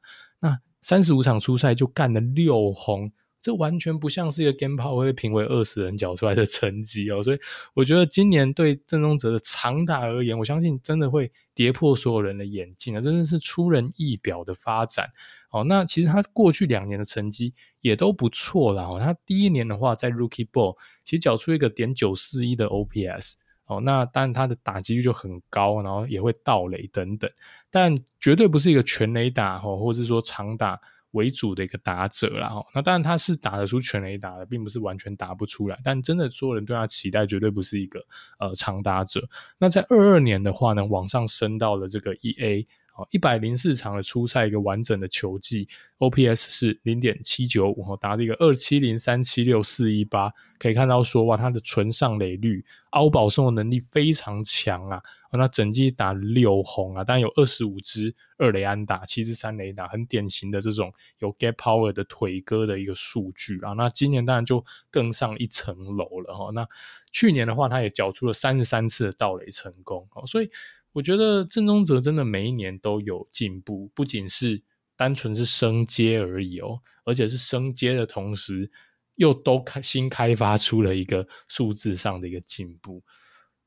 [0.81, 3.11] 三十五场出赛就干了六轰。
[3.39, 7.39] 这完全不像是一个 Game Power 会评为二十人缴出来的成绩哦，所以
[7.73, 15.09] 我觉得今年对郑宗哲的长打而言，我相信真的会跌破所有人的眼镜啊，真的是出人意表的发展
[15.49, 15.63] 哦。
[15.63, 18.99] 那其实他过去两年的成绩也都不错啦哦。
[18.99, 23.33] 他第一年的话，在 Rookie Ball 其实缴出一个点九四一的 OPS
[23.71, 27.29] 哦，那当然他的打击率就很高，然后也会盗雷等等，
[27.69, 30.79] 但绝对不是一个全雷打哦，或者是说长打。
[31.11, 35.77] 为主的一个打者啦，哈，那当然他是打得出全雷打的，并不是完全打不出来。
[35.83, 38.01] 但真的所有人对他期待，绝对不是一个
[38.39, 39.27] 呃长打者。
[39.57, 42.67] 那在二二年的话呢，往上升到了这个 E A，。
[43.09, 55.01] 一百零四场的初赛，一个完整的球季，OPS 是零点七九五哈，打这个二七零三七六四一八，可以看到说哇，他的纯上垒率、凹保送的能力非常强啊！
[55.33, 63.73] 那整季打六红啊，当然有二十五支二垒安打，七支三垒打，很典型的这种有 get power 的腿哥的一个数据啊。
[63.73, 66.51] 那今年当然就更上一层楼了哈。
[66.53, 66.67] 那
[67.11, 70.49] 去年的话，他也缴出了三十三次的盗垒成功哦，所以。
[70.93, 74.61] 我觉得郑宗哲真的每一年都有进步，不仅是
[74.97, 78.69] 单纯是升阶而已哦，而且是升阶的同时，
[79.15, 83.01] 又都开新开发出了一个数字上的一个进步。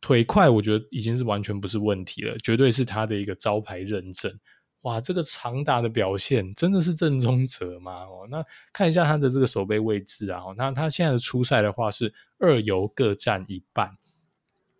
[0.02, 4.38] 腿快，我觉得已经是完全不是问题了，绝对是他的一个招牌认证。
[4.82, 8.02] 哇，这个长打的表现真的是郑宗哲吗？
[8.02, 13.96] 哦，那看一下他的这个守备位置啊，那他现在的初赛的话是二游各占一半，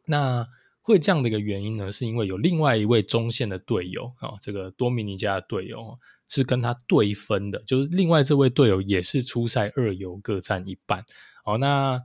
[0.04, 0.46] 那。
[0.86, 11.02] 会这样的一个原因呢，是因为有另外一位中线的队友啊、哦，这个多米尼加的队友是跟他对分的，就是另外这位队友也是初赛二游各占一半。
[11.46, 11.98] 哦，那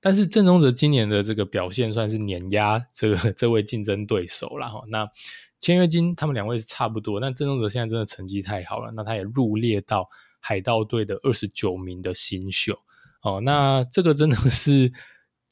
[0.00, 5.06] 但是郑宗哲今年的这个表现算是碾压这个这位竞争对手了哈、那
[5.60, 10.08] 签约金他们两位是差不多，但郑宗哲现在真的成绩太好了，那他也入列到
[10.40, 12.78] 海盗队的二十九名的新秀。
[13.20, 14.90] 哦，那这个真的是。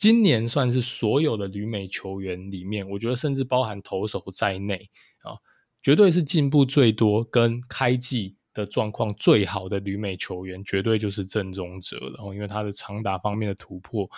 [0.02, 4.90] 今年算是所有的旅美球员里面，我觉得甚至包含投手在内
[5.22, 5.38] 啊，
[5.80, 12.34] 绝对是进步最多跟开季的状况最好的旅美球员，绝对就是郑宗哲了。
[12.34, 14.10] 因为他的长打方面的突破，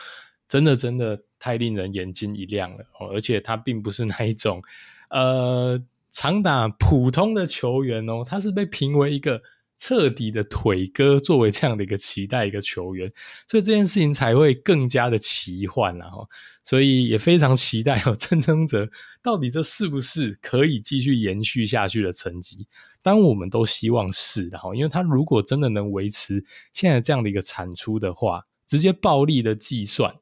[0.48, 2.86] 真的真的太令人眼睛一亮了。
[3.12, 4.62] 而且他并不是那一种
[5.10, 5.78] 呃
[6.08, 9.42] 长打普通的球员哦，他是被评为一个。
[9.78, 13.10] 彻底的腿哥作为这样的一个期待一个球员，
[13.48, 16.26] 所以这件事情才会更加的奇幻了哈。
[16.62, 18.88] 所以也非常期待哦，郑宗哲
[19.22, 22.66] 到底这是不是可以继续延续下去的成绩？
[23.02, 30.14] 当我们都希望是的哈，因为他如果真的能维持现在这样的一个产出的话，直接暴力的计算。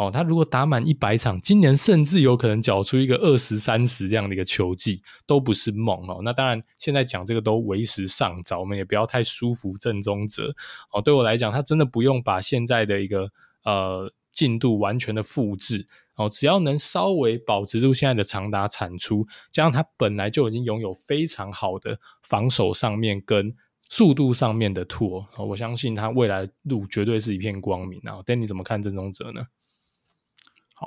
[0.00, 6.22] 哦，他如果打满一百场，今年甚至有可能缴出一个二十三十这样的一个球季，都不是梦哦。
[6.24, 10.54] 那当然，现在讲这个都为时尚早，我们也不要太舒服郑宗哲。
[10.90, 13.30] 哦，对我来讲，他真的不用把现在的一个
[13.64, 15.86] 呃进度完全的复制
[16.16, 23.54] 哦，只要能稍微保持住现在的长打产出，加上他本来就已经拥有非常好的防守上面跟
[23.90, 28.22] 速度上面的 tool，我相信他未来路绝对是一片光明啊。
[28.24, 29.42] 但你怎么看郑宗哲呢？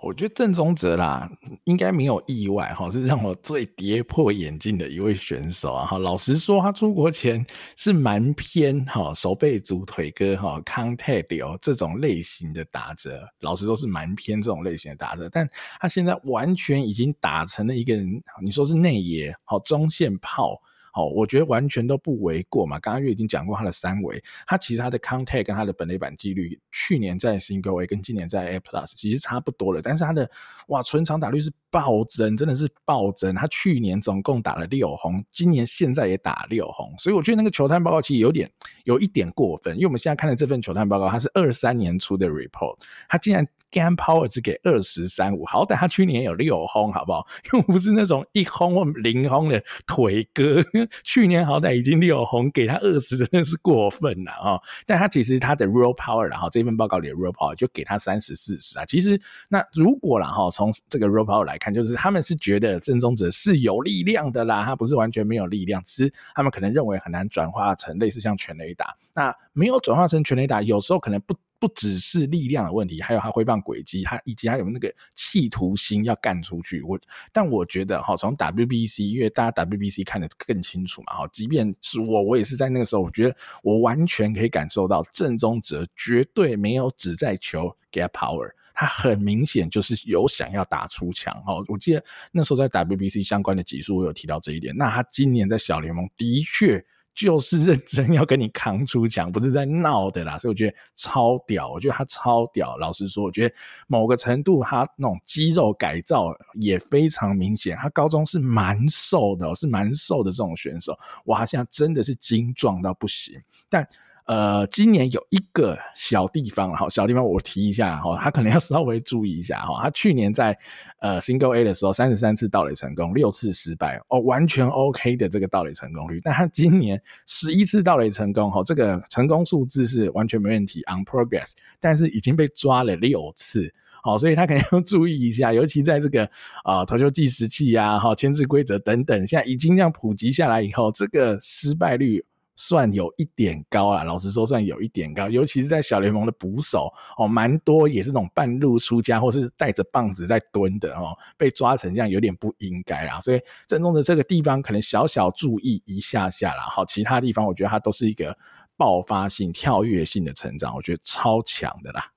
[0.01, 1.29] 我觉得郑宗哲啦，
[1.65, 5.85] 应该没有意外哈，是让我最跌破眼镜的一位选手啊！
[5.85, 15.47] 哈，老实说，他出国前是蛮偏哈守备组腿哥哈康泰流这种类型的打者，老实说是蛮偏这种类型的打者，但
[15.79, 20.59] 他现在完全已经打成了一个人，你说是内野好中线炮。
[20.95, 22.79] 好，我觉得完全都不为过嘛。
[22.79, 29.81] 刚刚月已经讲过他的三维，他其实他的 contact 跟他的本垒板几率，去年在 Single A 跟今年在 A Plus 其实差不多了。
[29.81, 30.29] 但是他的
[30.67, 33.33] 哇，纯长打率是暴增，真的是暴增。
[33.33, 38.47] 他去年总共打了六轰，今年现在也打六轰，所以我觉得那个球探报告其实有点
[38.83, 39.73] 有一点过分。
[39.73, 42.77] 因为我们现在看的这份球探报告，它是二三年出的 report，
[43.09, 47.25] 他竟然 game power 只给二十三五，好歹他去年有六轰，好不好？
[47.51, 50.63] 又不是那种一轰或零轰的腿哥。
[51.03, 54.59] 去年好歹已经六红，给他二十真的是过分了啊！
[54.85, 58.85] 但他其实他的 real power，然后这份报告里的 real power 就给他三十四十啊。
[58.85, 59.19] 其实
[59.49, 68.95] 那如果然后从这个 real power 来看，就是他们是觉得郑宗者是有力量的啦，他不是完全没有力量，只是他们可能认为很难转化成类似像全雷达。
[69.15, 71.35] 那没有转化成全雷达，有时候可能不。
[71.63, 76.81] 不只是力量的问题，还有他挥棒轨迹，他以及他有那个企图心要干出去。
[76.81, 76.99] 我
[77.31, 88.51] 但我觉得哈，从 WBC，因为大家 WBC 看得更清楚嘛哈，即便是我，我也是在那个时候，我觉得我完全可以感受到郑宗哲绝对没有只在球给他 power。
[88.75, 92.03] 他很明显就是有想要打出强哦，我记得
[92.33, 94.75] 那时候在 WBC 相关的集数我有提到这一点。
[94.75, 96.83] 那他今年在小联盟的确
[97.15, 100.37] 就是认真要跟你扛出墙，不是在闹的啦。
[100.37, 102.77] 所以我觉得超屌，我觉得他超屌。
[102.77, 103.55] 老实说，我觉得
[103.87, 107.77] 某个程度他那种肌肉改造也非常明显。
[107.77, 113.87] 他高中是蛮瘦的，是蛮瘦的这种选手，哇，现在真的是精壮到不行，但。
[114.25, 119.81] 呃，今年有一个小地方，好，小地方我提一下哈，他可能要 稍微注意一下哈。
[119.83, 120.57] 他去年在
[120.99, 126.21] 呃 Single A 的时候，三十三次盗垒成功，六次失败哦，完全 OK 的这个盗垒成功率。
[126.23, 131.51] 但他今年十一次盗垒成功，哈，这个成功数字是完全没问题，on progress，
[131.81, 136.23] 但是已经被抓了六次，好，所以他可能要注意一下，尤其在这个
[136.63, 142.23] 啊、投球计时器呀、哈牵制规则等等，现在已经这样普及下来以后，这个失败率。
[142.55, 158.37] 算有一点高啊，老实说算有一点高，尤其是在小联盟的捕手哦，蛮多也是那种半路出家或是带着棒子在蹲的哦，被抓成这样有点不应该啦，所以正宗的这个地方可能小小注意一下下啦，好，其他地方我觉得它都是一个
[158.77, 162.11] 爆发性、跳跃性的成长，我觉得超强的啦。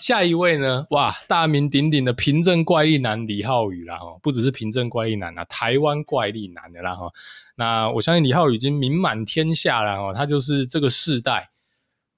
[0.00, 0.86] 下一位呢？
[0.90, 7.12] 哇，大名鼎鼎的平镇怪力男李浩宇啦，哈，不只是平镇怪力男啊，台湾怪力男的啦，哈。
[7.56, 11.50] 那我相信李浩宇已经名满天下了，哈，他就是这个世代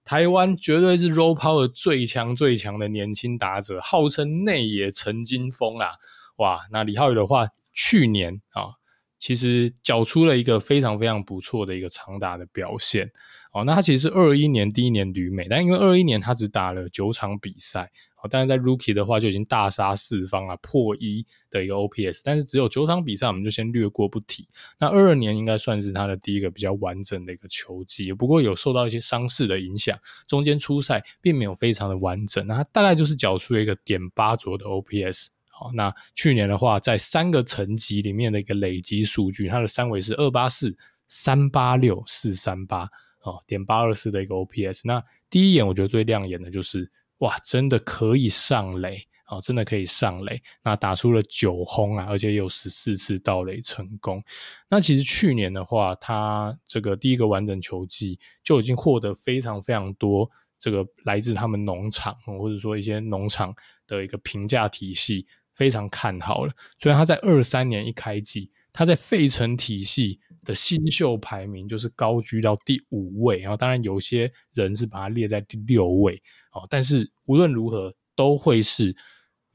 [0.05, 5.97] 台湾绝对是 raw power 最强最强的年轻打者，号称内野陈金锋啦。
[6.37, 8.80] 哇，那李浩宇的话，去年啊，
[9.21, 13.13] 其实缴出了一个非常非常不错的一个长打的表现。
[13.53, 17.91] 哦，那他其实是二一年第一年旅美，但因为二一年他只打了九场比赛，
[18.23, 24.49] 哦，但是在 Rookie 的话就已经大杀四方啊，破一的一个 OPS，但是只有九场比赛，我们就先略过不提。
[24.79, 29.99] 那二二年应该算是他的第一个比较完整的一个球季，不过有受到一些伤势的影响，
[30.29, 32.47] 中间出赛并没有非常的完整。
[32.47, 35.27] 那他大概就是缴出了一个点八左右的 OPS。
[35.61, 40.75] 好，那去年的话，在三个层级里面的一个累积数据，它的三维是二八四、
[41.07, 42.89] 三八六、四三八。
[43.23, 54.25] 哦，点八二四的一个 OPS，那第一眼我觉得最亮眼的就是，哇，真的可以上垒，哦，真的可以上垒，那打出了九轰啊，而且有十四次盗垒成功。
[54.71, 63.55] 那其实去年的话，他这个第一个完整球季就已经获得非常非常多这个来自他们农场或者说一些农场
[63.87, 65.27] 的一个评价体系
[65.61, 68.51] 非常看好了，所以他在二三年一开季。
[68.73, 76.15] 他在费城体系的新秀排名就是高居到第五位，然后当然有些人是把它列在第六位，
[76.53, 78.97] 哦，但是无论如何都会是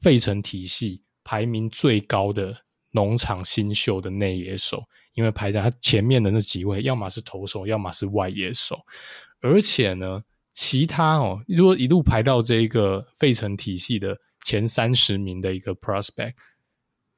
[0.00, 2.54] 费城体系排名最高的
[2.92, 4.84] 农场新秀的内野手，
[5.14, 8.78] 因为排在他前面的那几位，要么是投手，要么是外野手，
[9.40, 14.16] 而且呢，其他哦，如果一路排到这个费城体系的
[14.46, 16.34] 前三十名的一个 prospect。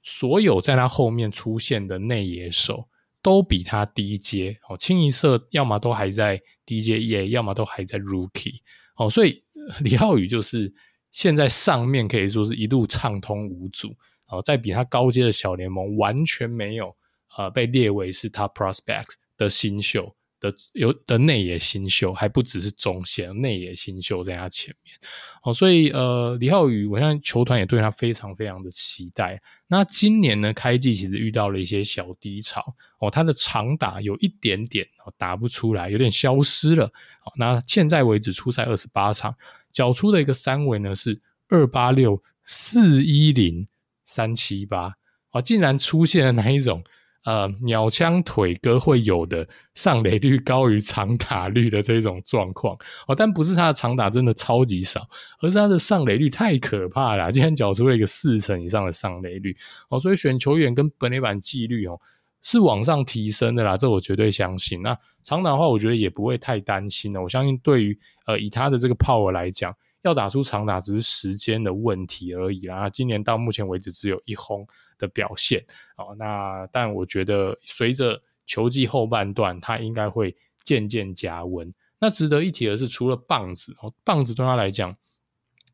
[0.01, 2.89] 所有在他后面出现的内野手
[3.21, 8.61] 都比他低阶哦，清一色要么都还在低阶 EA，要么都还在 Rookie
[8.97, 9.45] 哦，所以
[9.81, 10.73] 李浩宇就是
[11.13, 13.95] 现在上面可以说是一路畅通无阻
[14.29, 16.97] 哦，在比他高阶的小联盟完全没有
[17.37, 20.17] 呃被列为是他 prospect 的新秀。
[20.41, 24.95] 的有的内野新秀还不只是中线，内野新秀在他前面，
[25.43, 29.41] 哦，所以呃，李浩宇，我相信球团也对他非常非常的期待。
[29.67, 36.87] 那今年呢，开季其实遇到了一些小低潮，哦，他的长打有一点点哦打不出来，有点消失了。
[36.87, 39.35] 哦，那现在为止出赛二十八场，
[39.73, 43.67] 缴出的一个三围呢是二八六四一零
[44.07, 44.95] 三七八，
[45.33, 46.83] 哦，竟然出现了哪一种？
[47.29, 52.75] 呃，鸟枪腿哥会有的上垒率高于长打率的这种状况
[53.07, 55.07] 哦，但不是他的长打真的超级少，
[55.43, 59.55] 而是他的上垒率太可怕了，竟然缴出了一个四成以上的上垒率
[59.91, 62.01] 哦，所以选球员跟本垒板纪律哦
[62.41, 64.81] 是往上提升的啦，这我绝对相信。
[64.81, 72.89] 那长打的话，我觉得也不会太担心了，我相信对于呃以他的这个 power 来讲，要打出长打只是时间的问题而已啦。
[72.89, 74.67] 今年到目前为止只有一轰。
[74.99, 75.65] 的表现
[75.97, 80.35] 哦，那但我觉得随着球季后半段，他应该会
[80.65, 81.73] 渐渐加温。
[82.01, 84.97] 那值得一提的是，除了棒子哦，棒子对他来讲，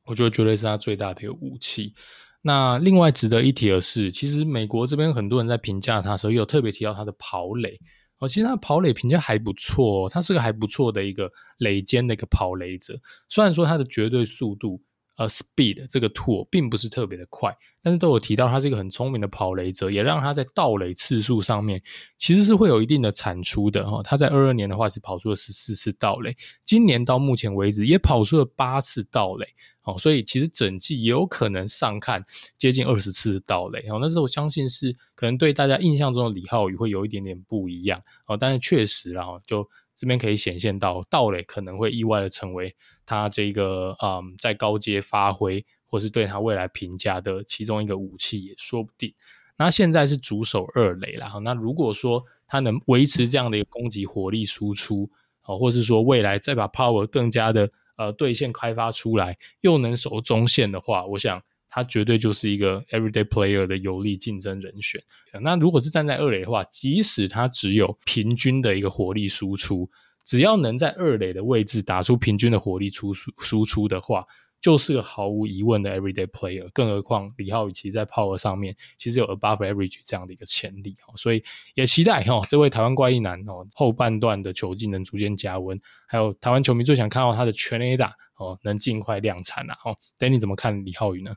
[0.07, 1.95] 我觉得绝对是他最大的一个武器。
[2.43, 7.79] 那另外值得一提的是，其实美国这边很多人在评价他的时候，也有特别提到他的跑垒
[8.19, 12.99] 哦，其实他跑垒评价还不错，他是个还不错的一个垒肩的一个跑垒者。
[13.29, 14.81] 虽然说他的绝对速度，
[15.17, 21.81] 呃，speed 这个 tool 并不是特别的快，但是都有提到他是一个很聪明的跑雷者，也让他在盗垒次数上面
[22.19, 24.03] 其实是会有一定的产出的哈。
[24.03, 29.47] 他在二二年的话是跑出了十四次盗垒，今年到目前为止也跑出了八次盗垒。
[29.85, 32.25] 哦，所以其实整季也有可能上看
[32.57, 42.75] 接近二十次的盗垒哦，那是我相信是可能对大家印象中的李浩宇会有一点点不一样哦，但是确实然后就这边可以显现到盗垒可能会意外的成为
[43.07, 49.13] 他这个嗯在高阶发挥或是对他未来评价的其中一个武器也说不定。
[49.57, 55.11] 那现在是主守二垒啦，那如果说他能维持这样的一个攻击火力输出
[55.45, 57.71] 哦，或是说未来再把 power 更加的。
[57.97, 65.01] 呃，对线开发出来又能守中线的话，我想他绝对就是一个 everyday player 的有力竞争人选。
[65.43, 69.89] 那如果是站在二垒的话，即使他只有平均的一个火力输出，
[70.25, 74.27] 只要能在二垒的位置打出平均的火力出输输出的话，
[74.61, 80.97] 就是个毫无疑问的 everyday player，更何况李浩宇其实在 power 上面其实有 above average 这样的一个潜力。
[81.07, 81.45] 哦，所以
[81.75, 91.35] 也期待哈这位台湾怪异男哦后半段的球技能逐渐加温，还有台湾球迷最想看到他的全垒打哦能尽快量产呐哦，Danny 怎么看李浩宇呢？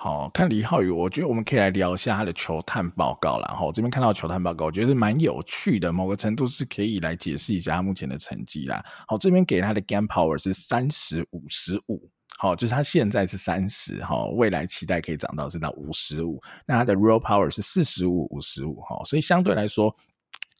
[0.00, 3.40] 好看李浩宇，我觉得我们可以来聊一下他的球探报告。
[3.40, 8.80] 然后这边看到球探报告，我觉得是蛮有趣的，某个程度是可以来解释一下他目前的成绩啦。
[9.08, 16.40] 好，这边给他的 game power 是三十五十五，好，就是他现在是三十，哈，未来期待可以涨到是到五十五。
[16.64, 19.92] 那他的 Real power 是四十五五十五，哈，所以相对来说，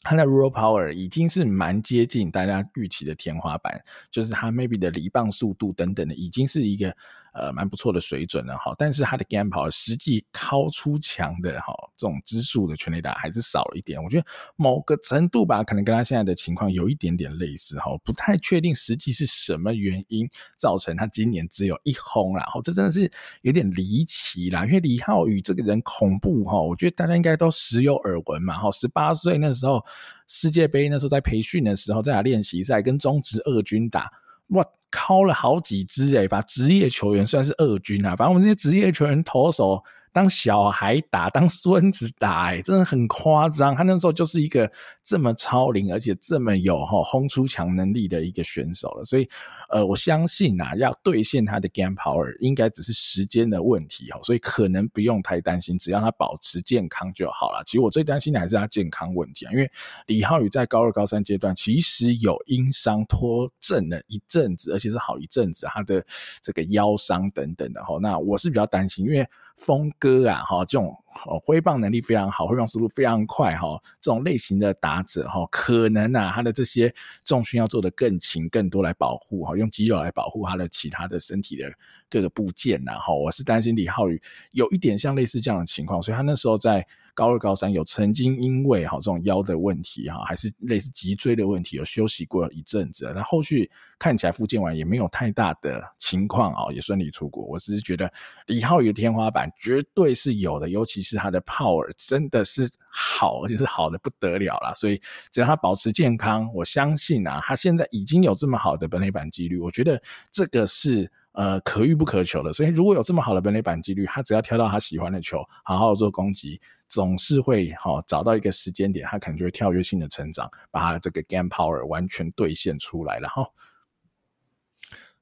[0.03, 3.81] 他的 Real power 已经是蛮接近大家预期的天花板，
[4.11, 6.93] 就是他 maybe 的离棒速度等等的，已经是一个。
[7.39, 14.03] 呃，蛮不错的水准了哈，但是他的 g a m p 实际敲出墙的哈，这种支数的全垒打还是少了一点。
[14.03, 14.27] 我觉得
[14.57, 22.43] 某个程度吧，可能跟他现在的情况有一点点类似哈，不太确定实际是什么原因造成他今年只有一轰啦。
[22.45, 23.11] 哈，这真的是
[23.43, 24.65] 有点离奇啦。
[24.65, 28.59] 因为李浩宇这个人恐怖哈，我觉得大家应该都时有耳闻嘛。
[28.59, 29.85] 哈，十八岁那时候
[30.27, 34.11] 世界杯那时候在培训的时候，在练习赛跟中职二军打，
[34.49, 34.65] 哇！
[34.91, 39.85] 敲了好几支诶，把职业球员算是二军啊，把我们这些职业球员投手。
[40.19, 43.73] 当小孩打，当孙子打，欸，真的很夸张。
[43.77, 44.69] 他那时候就是一个
[45.05, 49.05] 这么超龄，而且这么有哈轰出墙能力的一个选手了。
[49.05, 49.29] 所以，
[49.71, 54.19] 呃，我相信啊，要兑现他的 game power，应该只是时间的问题哈。
[54.25, 57.63] 所以可能不用太担心，只要他保持健康就好了。
[57.65, 59.71] 其实我最担心的还是他健康问题啊，因为
[60.07, 66.05] 李浩宇在高二、高三阶段其实有因伤拖阵了一阵子，而且是好一阵子，他的
[66.43, 67.99] 这个腰伤等等的哈。
[68.03, 69.25] 那我是比较担心，因为。
[69.59, 70.97] 锋哥啊，哈，这种
[71.27, 76.95] 哦挥棒能力非常好，挥棒速度非常快，哈，这种类型的打者，哈，可能啊，他的这些
[77.25, 81.73] 重训要做得更勤、更多来保护，哈，用肌肉来保护他的其他的身体的
[82.09, 84.21] 各个部件呐，哈，我是担心李浩宇
[84.53, 86.87] 有一点像类似这样的情况，所以他那时候在。
[87.15, 93.13] 高二、高三有曾经因为哈这种腰的问题哈，还是类似脊椎的问题，有休息过一阵子。
[93.13, 97.45] 那后续看起来复健完也没有太大的情况啊，也顺利出国。
[97.45, 98.09] 我只是觉得
[98.47, 104.73] 李浩宇的天花板绝对是有的，尤其其实他的 power 真的是好，而且是好的不得了啦。
[104.75, 111.11] 所以只要他保持健康，我相信啊，他现在已经有这么好的本垒板几率，我觉得这个是。
[111.33, 123.47] 呃，可遇不可求的，所以如果有这么好的本垒板几率，他只要挑到他喜欢的球，好好做攻击，总是会好、哦、找到一个时间点，他可能就会跳跃性的成长，把他这个 game power 完全兑现出来了哈。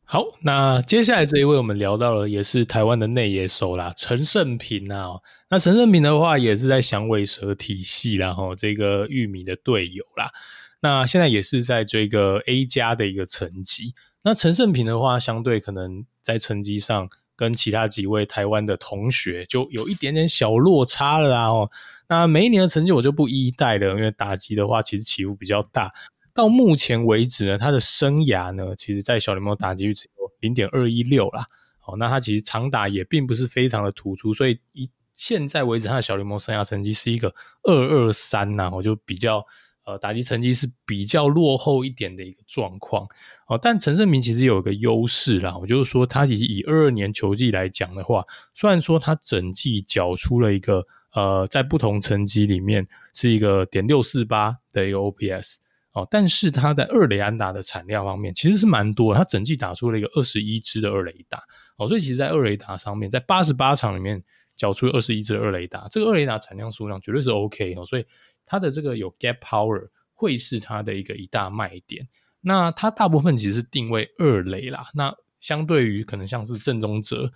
[0.08, 5.16] 好，那接下来这一位我们聊到了，也是台湾的内野手啦，陈胜平啊。
[5.50, 10.30] 那陈胜平的话，也是在响尾蛇体系啦，哈，这个玉米的队友啦。
[10.78, 13.94] 那现在也是在这个 A 加的一个成绩。
[14.22, 21.48] 那陈胜平的话，相对可能在成绩上跟其他几位台湾的同学就有一点点小落差了啦。
[21.48, 21.68] 哦，
[22.08, 25.92] 那每一年的成绩我就不一一带了，因为打击的话其实起伏比较大。
[26.36, 31.46] 到目前为止呢，他的生涯呢，其实在小联盟打击率只有零点二一六啦。
[31.86, 37.34] 哦，那他其实长打也并不是非常的突出，所以以现在为止，他的小联盟生涯成绩是一个
[37.64, 39.44] 二二三呐，我就比较。
[39.88, 43.06] 呃，打击成绩是比较落后一点的一个状况
[43.46, 52.84] 哦，但陈胜明其实有一个优势啦，我就是说他其实以二二年球季来讲的话，虽然说他整季缴出了一个呃，在不同成绩里面
[53.14, 55.58] 是一个点六四八的一个 OPS
[55.96, 61.42] 哦，但是他在二雷安打的产量方面其实是蛮多的，他整季打出了一个二十一支的二雷打
[61.76, 64.22] 哦，所以其实，在二雷打上面，在八十八场里面
[64.54, 68.06] 缴出二十一支的二雷打，这个二雷打产量数量绝对是 OK 哦，所以。
[68.48, 72.06] 它的这个有 gap power 会是它的一个一大卖点。
[72.42, 74.88] 那它大部分其实是定位二雷啦。
[74.94, 77.32] 那相对于可能像是正宗者，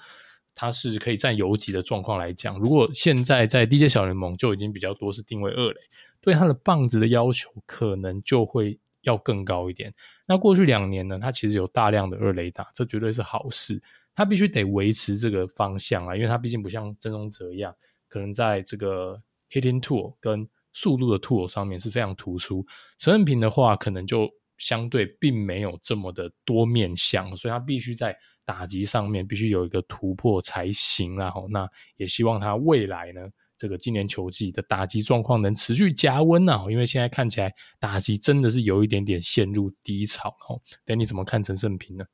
[0.61, 5.81] 它是可以占游击的状况来讲，如果现在在 DJ 小联盟就已经比较多是定位二垒，
[6.21, 9.95] 对它的棒子的要求可能就会要更高一点。
[10.27, 13.83] 那过去两年呢，它其实有大量的二垒打，这绝对是好事。
[14.15, 17.75] 它必须得维持这个方向啊，因为它毕竟不像曾宗哲一样，
[18.07, 19.19] 可能在这个
[19.51, 22.67] hitting tool 跟速度的 tool 上面是非常突出。
[22.99, 24.31] 陈胜平的话，可能就
[24.61, 31.17] 相对并没有这么的多面向，所以他必须在打击上面必须有一个突破才行。
[31.17, 33.23] 啊，那也希望他未来呢，
[33.57, 40.29] 这个今年球季的打击状况能持续加温啊，因为现在看起来打击真的是有一点点陷入低潮。
[40.49, 42.05] 哦，那你怎么看陈胜平呢？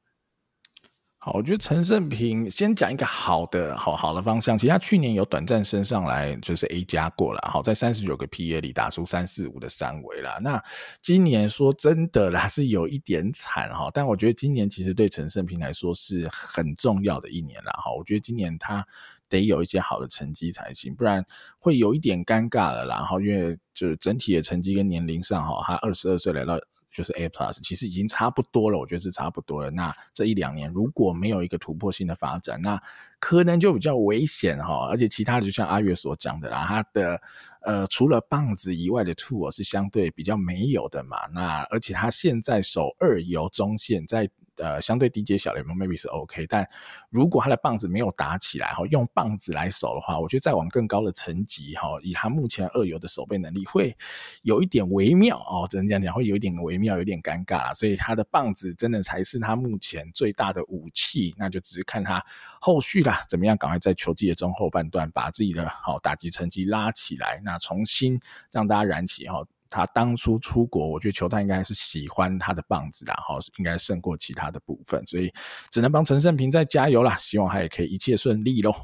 [1.27, 4.57] 好，我觉得陈胜平先讲一个好的、好好的方向。
[4.57, 7.41] 其实他去年有短暂升上来，就是 A 加过了。
[7.51, 10.39] 好，在三十九个 PA 里打出三四五的三围啦。
[10.41, 10.63] 那
[11.03, 13.91] 今年说真的啦，是有一点惨哈。
[13.93, 17.73] 但我觉得今年其实对陈胜平来说是很重要的一年啦。
[17.73, 18.87] 哈，我觉得今年他
[19.29, 21.27] 得有一些好的成绩才行，不然
[21.59, 22.87] 会有一点尴尬了。
[22.87, 26.57] 然后因为就是整体的成绩跟年龄上哈，他二十二岁来到。
[26.97, 29.71] 就是 A plus，其实已经差不多了，我觉得是差不多了。
[29.71, 32.81] 那这一两年如果没有一个突破性的发展，那
[33.19, 34.89] 可能就比较危险哈。
[34.89, 37.21] 而且其他的就像阿月所讲的啦，他的
[37.61, 41.19] 呃除了棒子以外的 tool 是相对比较没有的嘛。
[41.35, 44.31] 那而且他现在首二游中线在。
[44.57, 46.67] 呃，相对低阶小联盟 maybe 是 OK，但
[47.11, 53.97] 如果他的棒子没有打起来，哈，用棒子来守的话，我觉得再往更高的层级，哈，以他目前二游的守备能力，会
[54.43, 57.75] 有一点微妙哦，只能这样讲，会有一点微妙，有点尴尬啦。
[57.75, 62.25] 所以他的棒子真的才是他目前最大的武器，那就只是看他
[62.61, 68.19] 后续啦，怎么样赶快在球季的中后半段把自己的好打击成绩拉起来，那重新
[68.51, 69.45] 让大家燃起哈。
[69.69, 75.33] 他当初出国，我觉得球探应该是喜欢他的棒子的哈，应该胜过其他的部分，所以
[75.71, 78.75] 只能帮陈胜平再加油啦，希望他也可以一切顺利喽。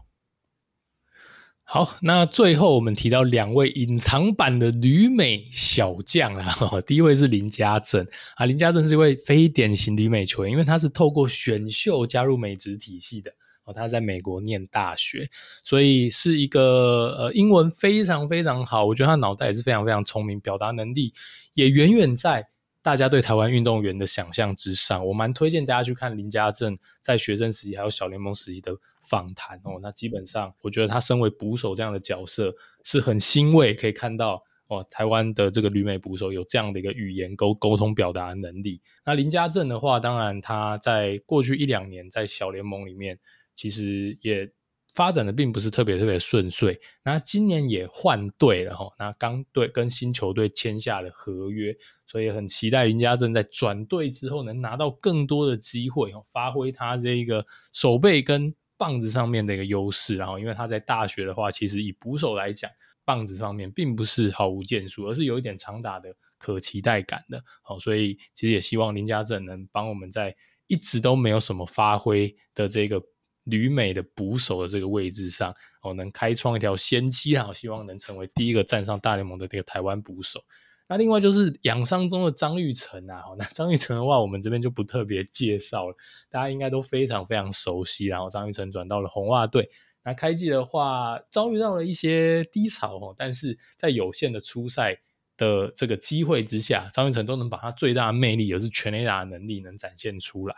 [1.65, 8.07] 好，那最后我们提到两位隐藏版的旅美小将啊，第一位是林家正
[8.37, 13.33] 啊，林家正是一位非典型旅美球员，因为他是透过选秀加入美职体系的。
[13.73, 15.29] 他在美国念大学，
[15.65, 18.85] 所以是一个呃英文非常非常好。
[18.87, 21.15] 我觉得他脑袋也是非常非常聪明，表达能力
[21.55, 22.49] 也远远在
[22.83, 25.07] 大家对台湾运动员的想象之上。
[25.07, 29.79] 我蛮推荐大家去看林家正在学生时期还有小联盟时期的访谈哦。
[29.81, 38.81] 那基本上，我觉得他身为捕手这样的角色是很欣慰，可以看到哦，台湾的这个旅美捕手有这样的一个语言沟沟通表达能力。
[39.05, 43.21] 那林家正的话，当然他在过去一两年在小联盟里面。
[43.55, 44.51] 其实也
[44.95, 51.75] 发展的并不是特别特别顺遂，那今年也换队了哈，那刚队跟新球队签下了合约，
[52.07, 60.17] 所以很期待林家正在转队之后能拿到更多的机会，发挥他这一个守备跟棒子上面的一个优势。
[60.17, 62.71] 然后，因为他在大学的话，其实以捕手来讲，
[63.03, 67.43] 棒子方面并不是毫无建树，而是有一点长打的可期待感的。
[67.63, 70.37] 好，所以其实也希望林家正能帮我们在
[70.67, 73.03] 一直都没有什么发挥的这个。
[73.45, 77.53] 旅美的捕手的这个位置上，哦，能开创一条先机啊！
[77.53, 80.45] 希望能成为第一个站上大联盟的这个台湾捕手。
[80.89, 85.97] 那另外就是养伤中的张玉成啊，那张玉成的话，我们这边就不特别介绍了，
[86.29, 88.07] 大家应该都非常非常熟悉。
[88.07, 89.69] 然后张玉成转到了红袜队，
[90.05, 95.01] 那开季的话遭遇到了一些低潮哦，但是在有限的出赛
[95.37, 100.55] 的这个机会之下，张玉成都能把他最大的魅力，也是全垒打的能力能展现出来。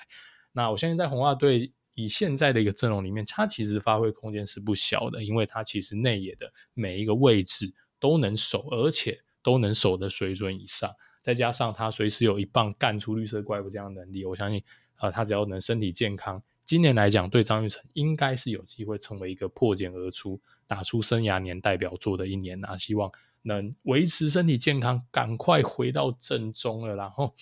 [0.52, 1.72] 那我相信在红袜队。
[1.94, 10.90] 以现在的一个阵容里面，他其实发挥空间是不小的，因为他其实内野的每一个位置都能守，而且都能守的水准以上，
[11.20, 14.62] 再加上他随时有一棒干出绿色怪物这样的能力，我相信，
[14.98, 22.76] 呃，他只要能身体健康，今年来讲对张玉成应该是有机会成为一个破茧而出、打出生涯年代表作的一年啊！
[22.76, 23.10] 希望
[23.42, 26.96] 能维持身体健康，赶快回到正中了。
[26.96, 27.34] 然后，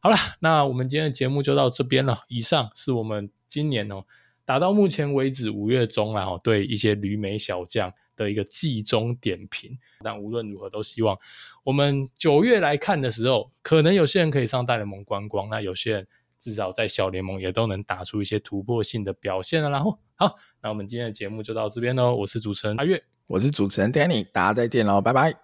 [0.00, 2.24] 好了，那我们今天的节目就到这边了。
[2.28, 3.30] 以上是我们。
[3.48, 4.04] 今年哦，
[4.44, 9.78] 打到目前为止五月中了哈，对一些旅美小将的一个季中点评。
[10.00, 11.18] 但无论如何，都希望
[11.64, 16.06] 我们九月来看的时候，可能有些人可以上大联盟观光，那有些人
[16.38, 19.68] 至少在小联盟也都能打出一些突破性的表现了。
[19.70, 22.14] 然后，好，那我们今天的节目就到这边喽。
[22.14, 25.34] 我是主持人阿月，我是主持人 Danny，大家再见喽，拜拜，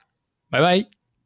[0.51, 1.04] 拜拜。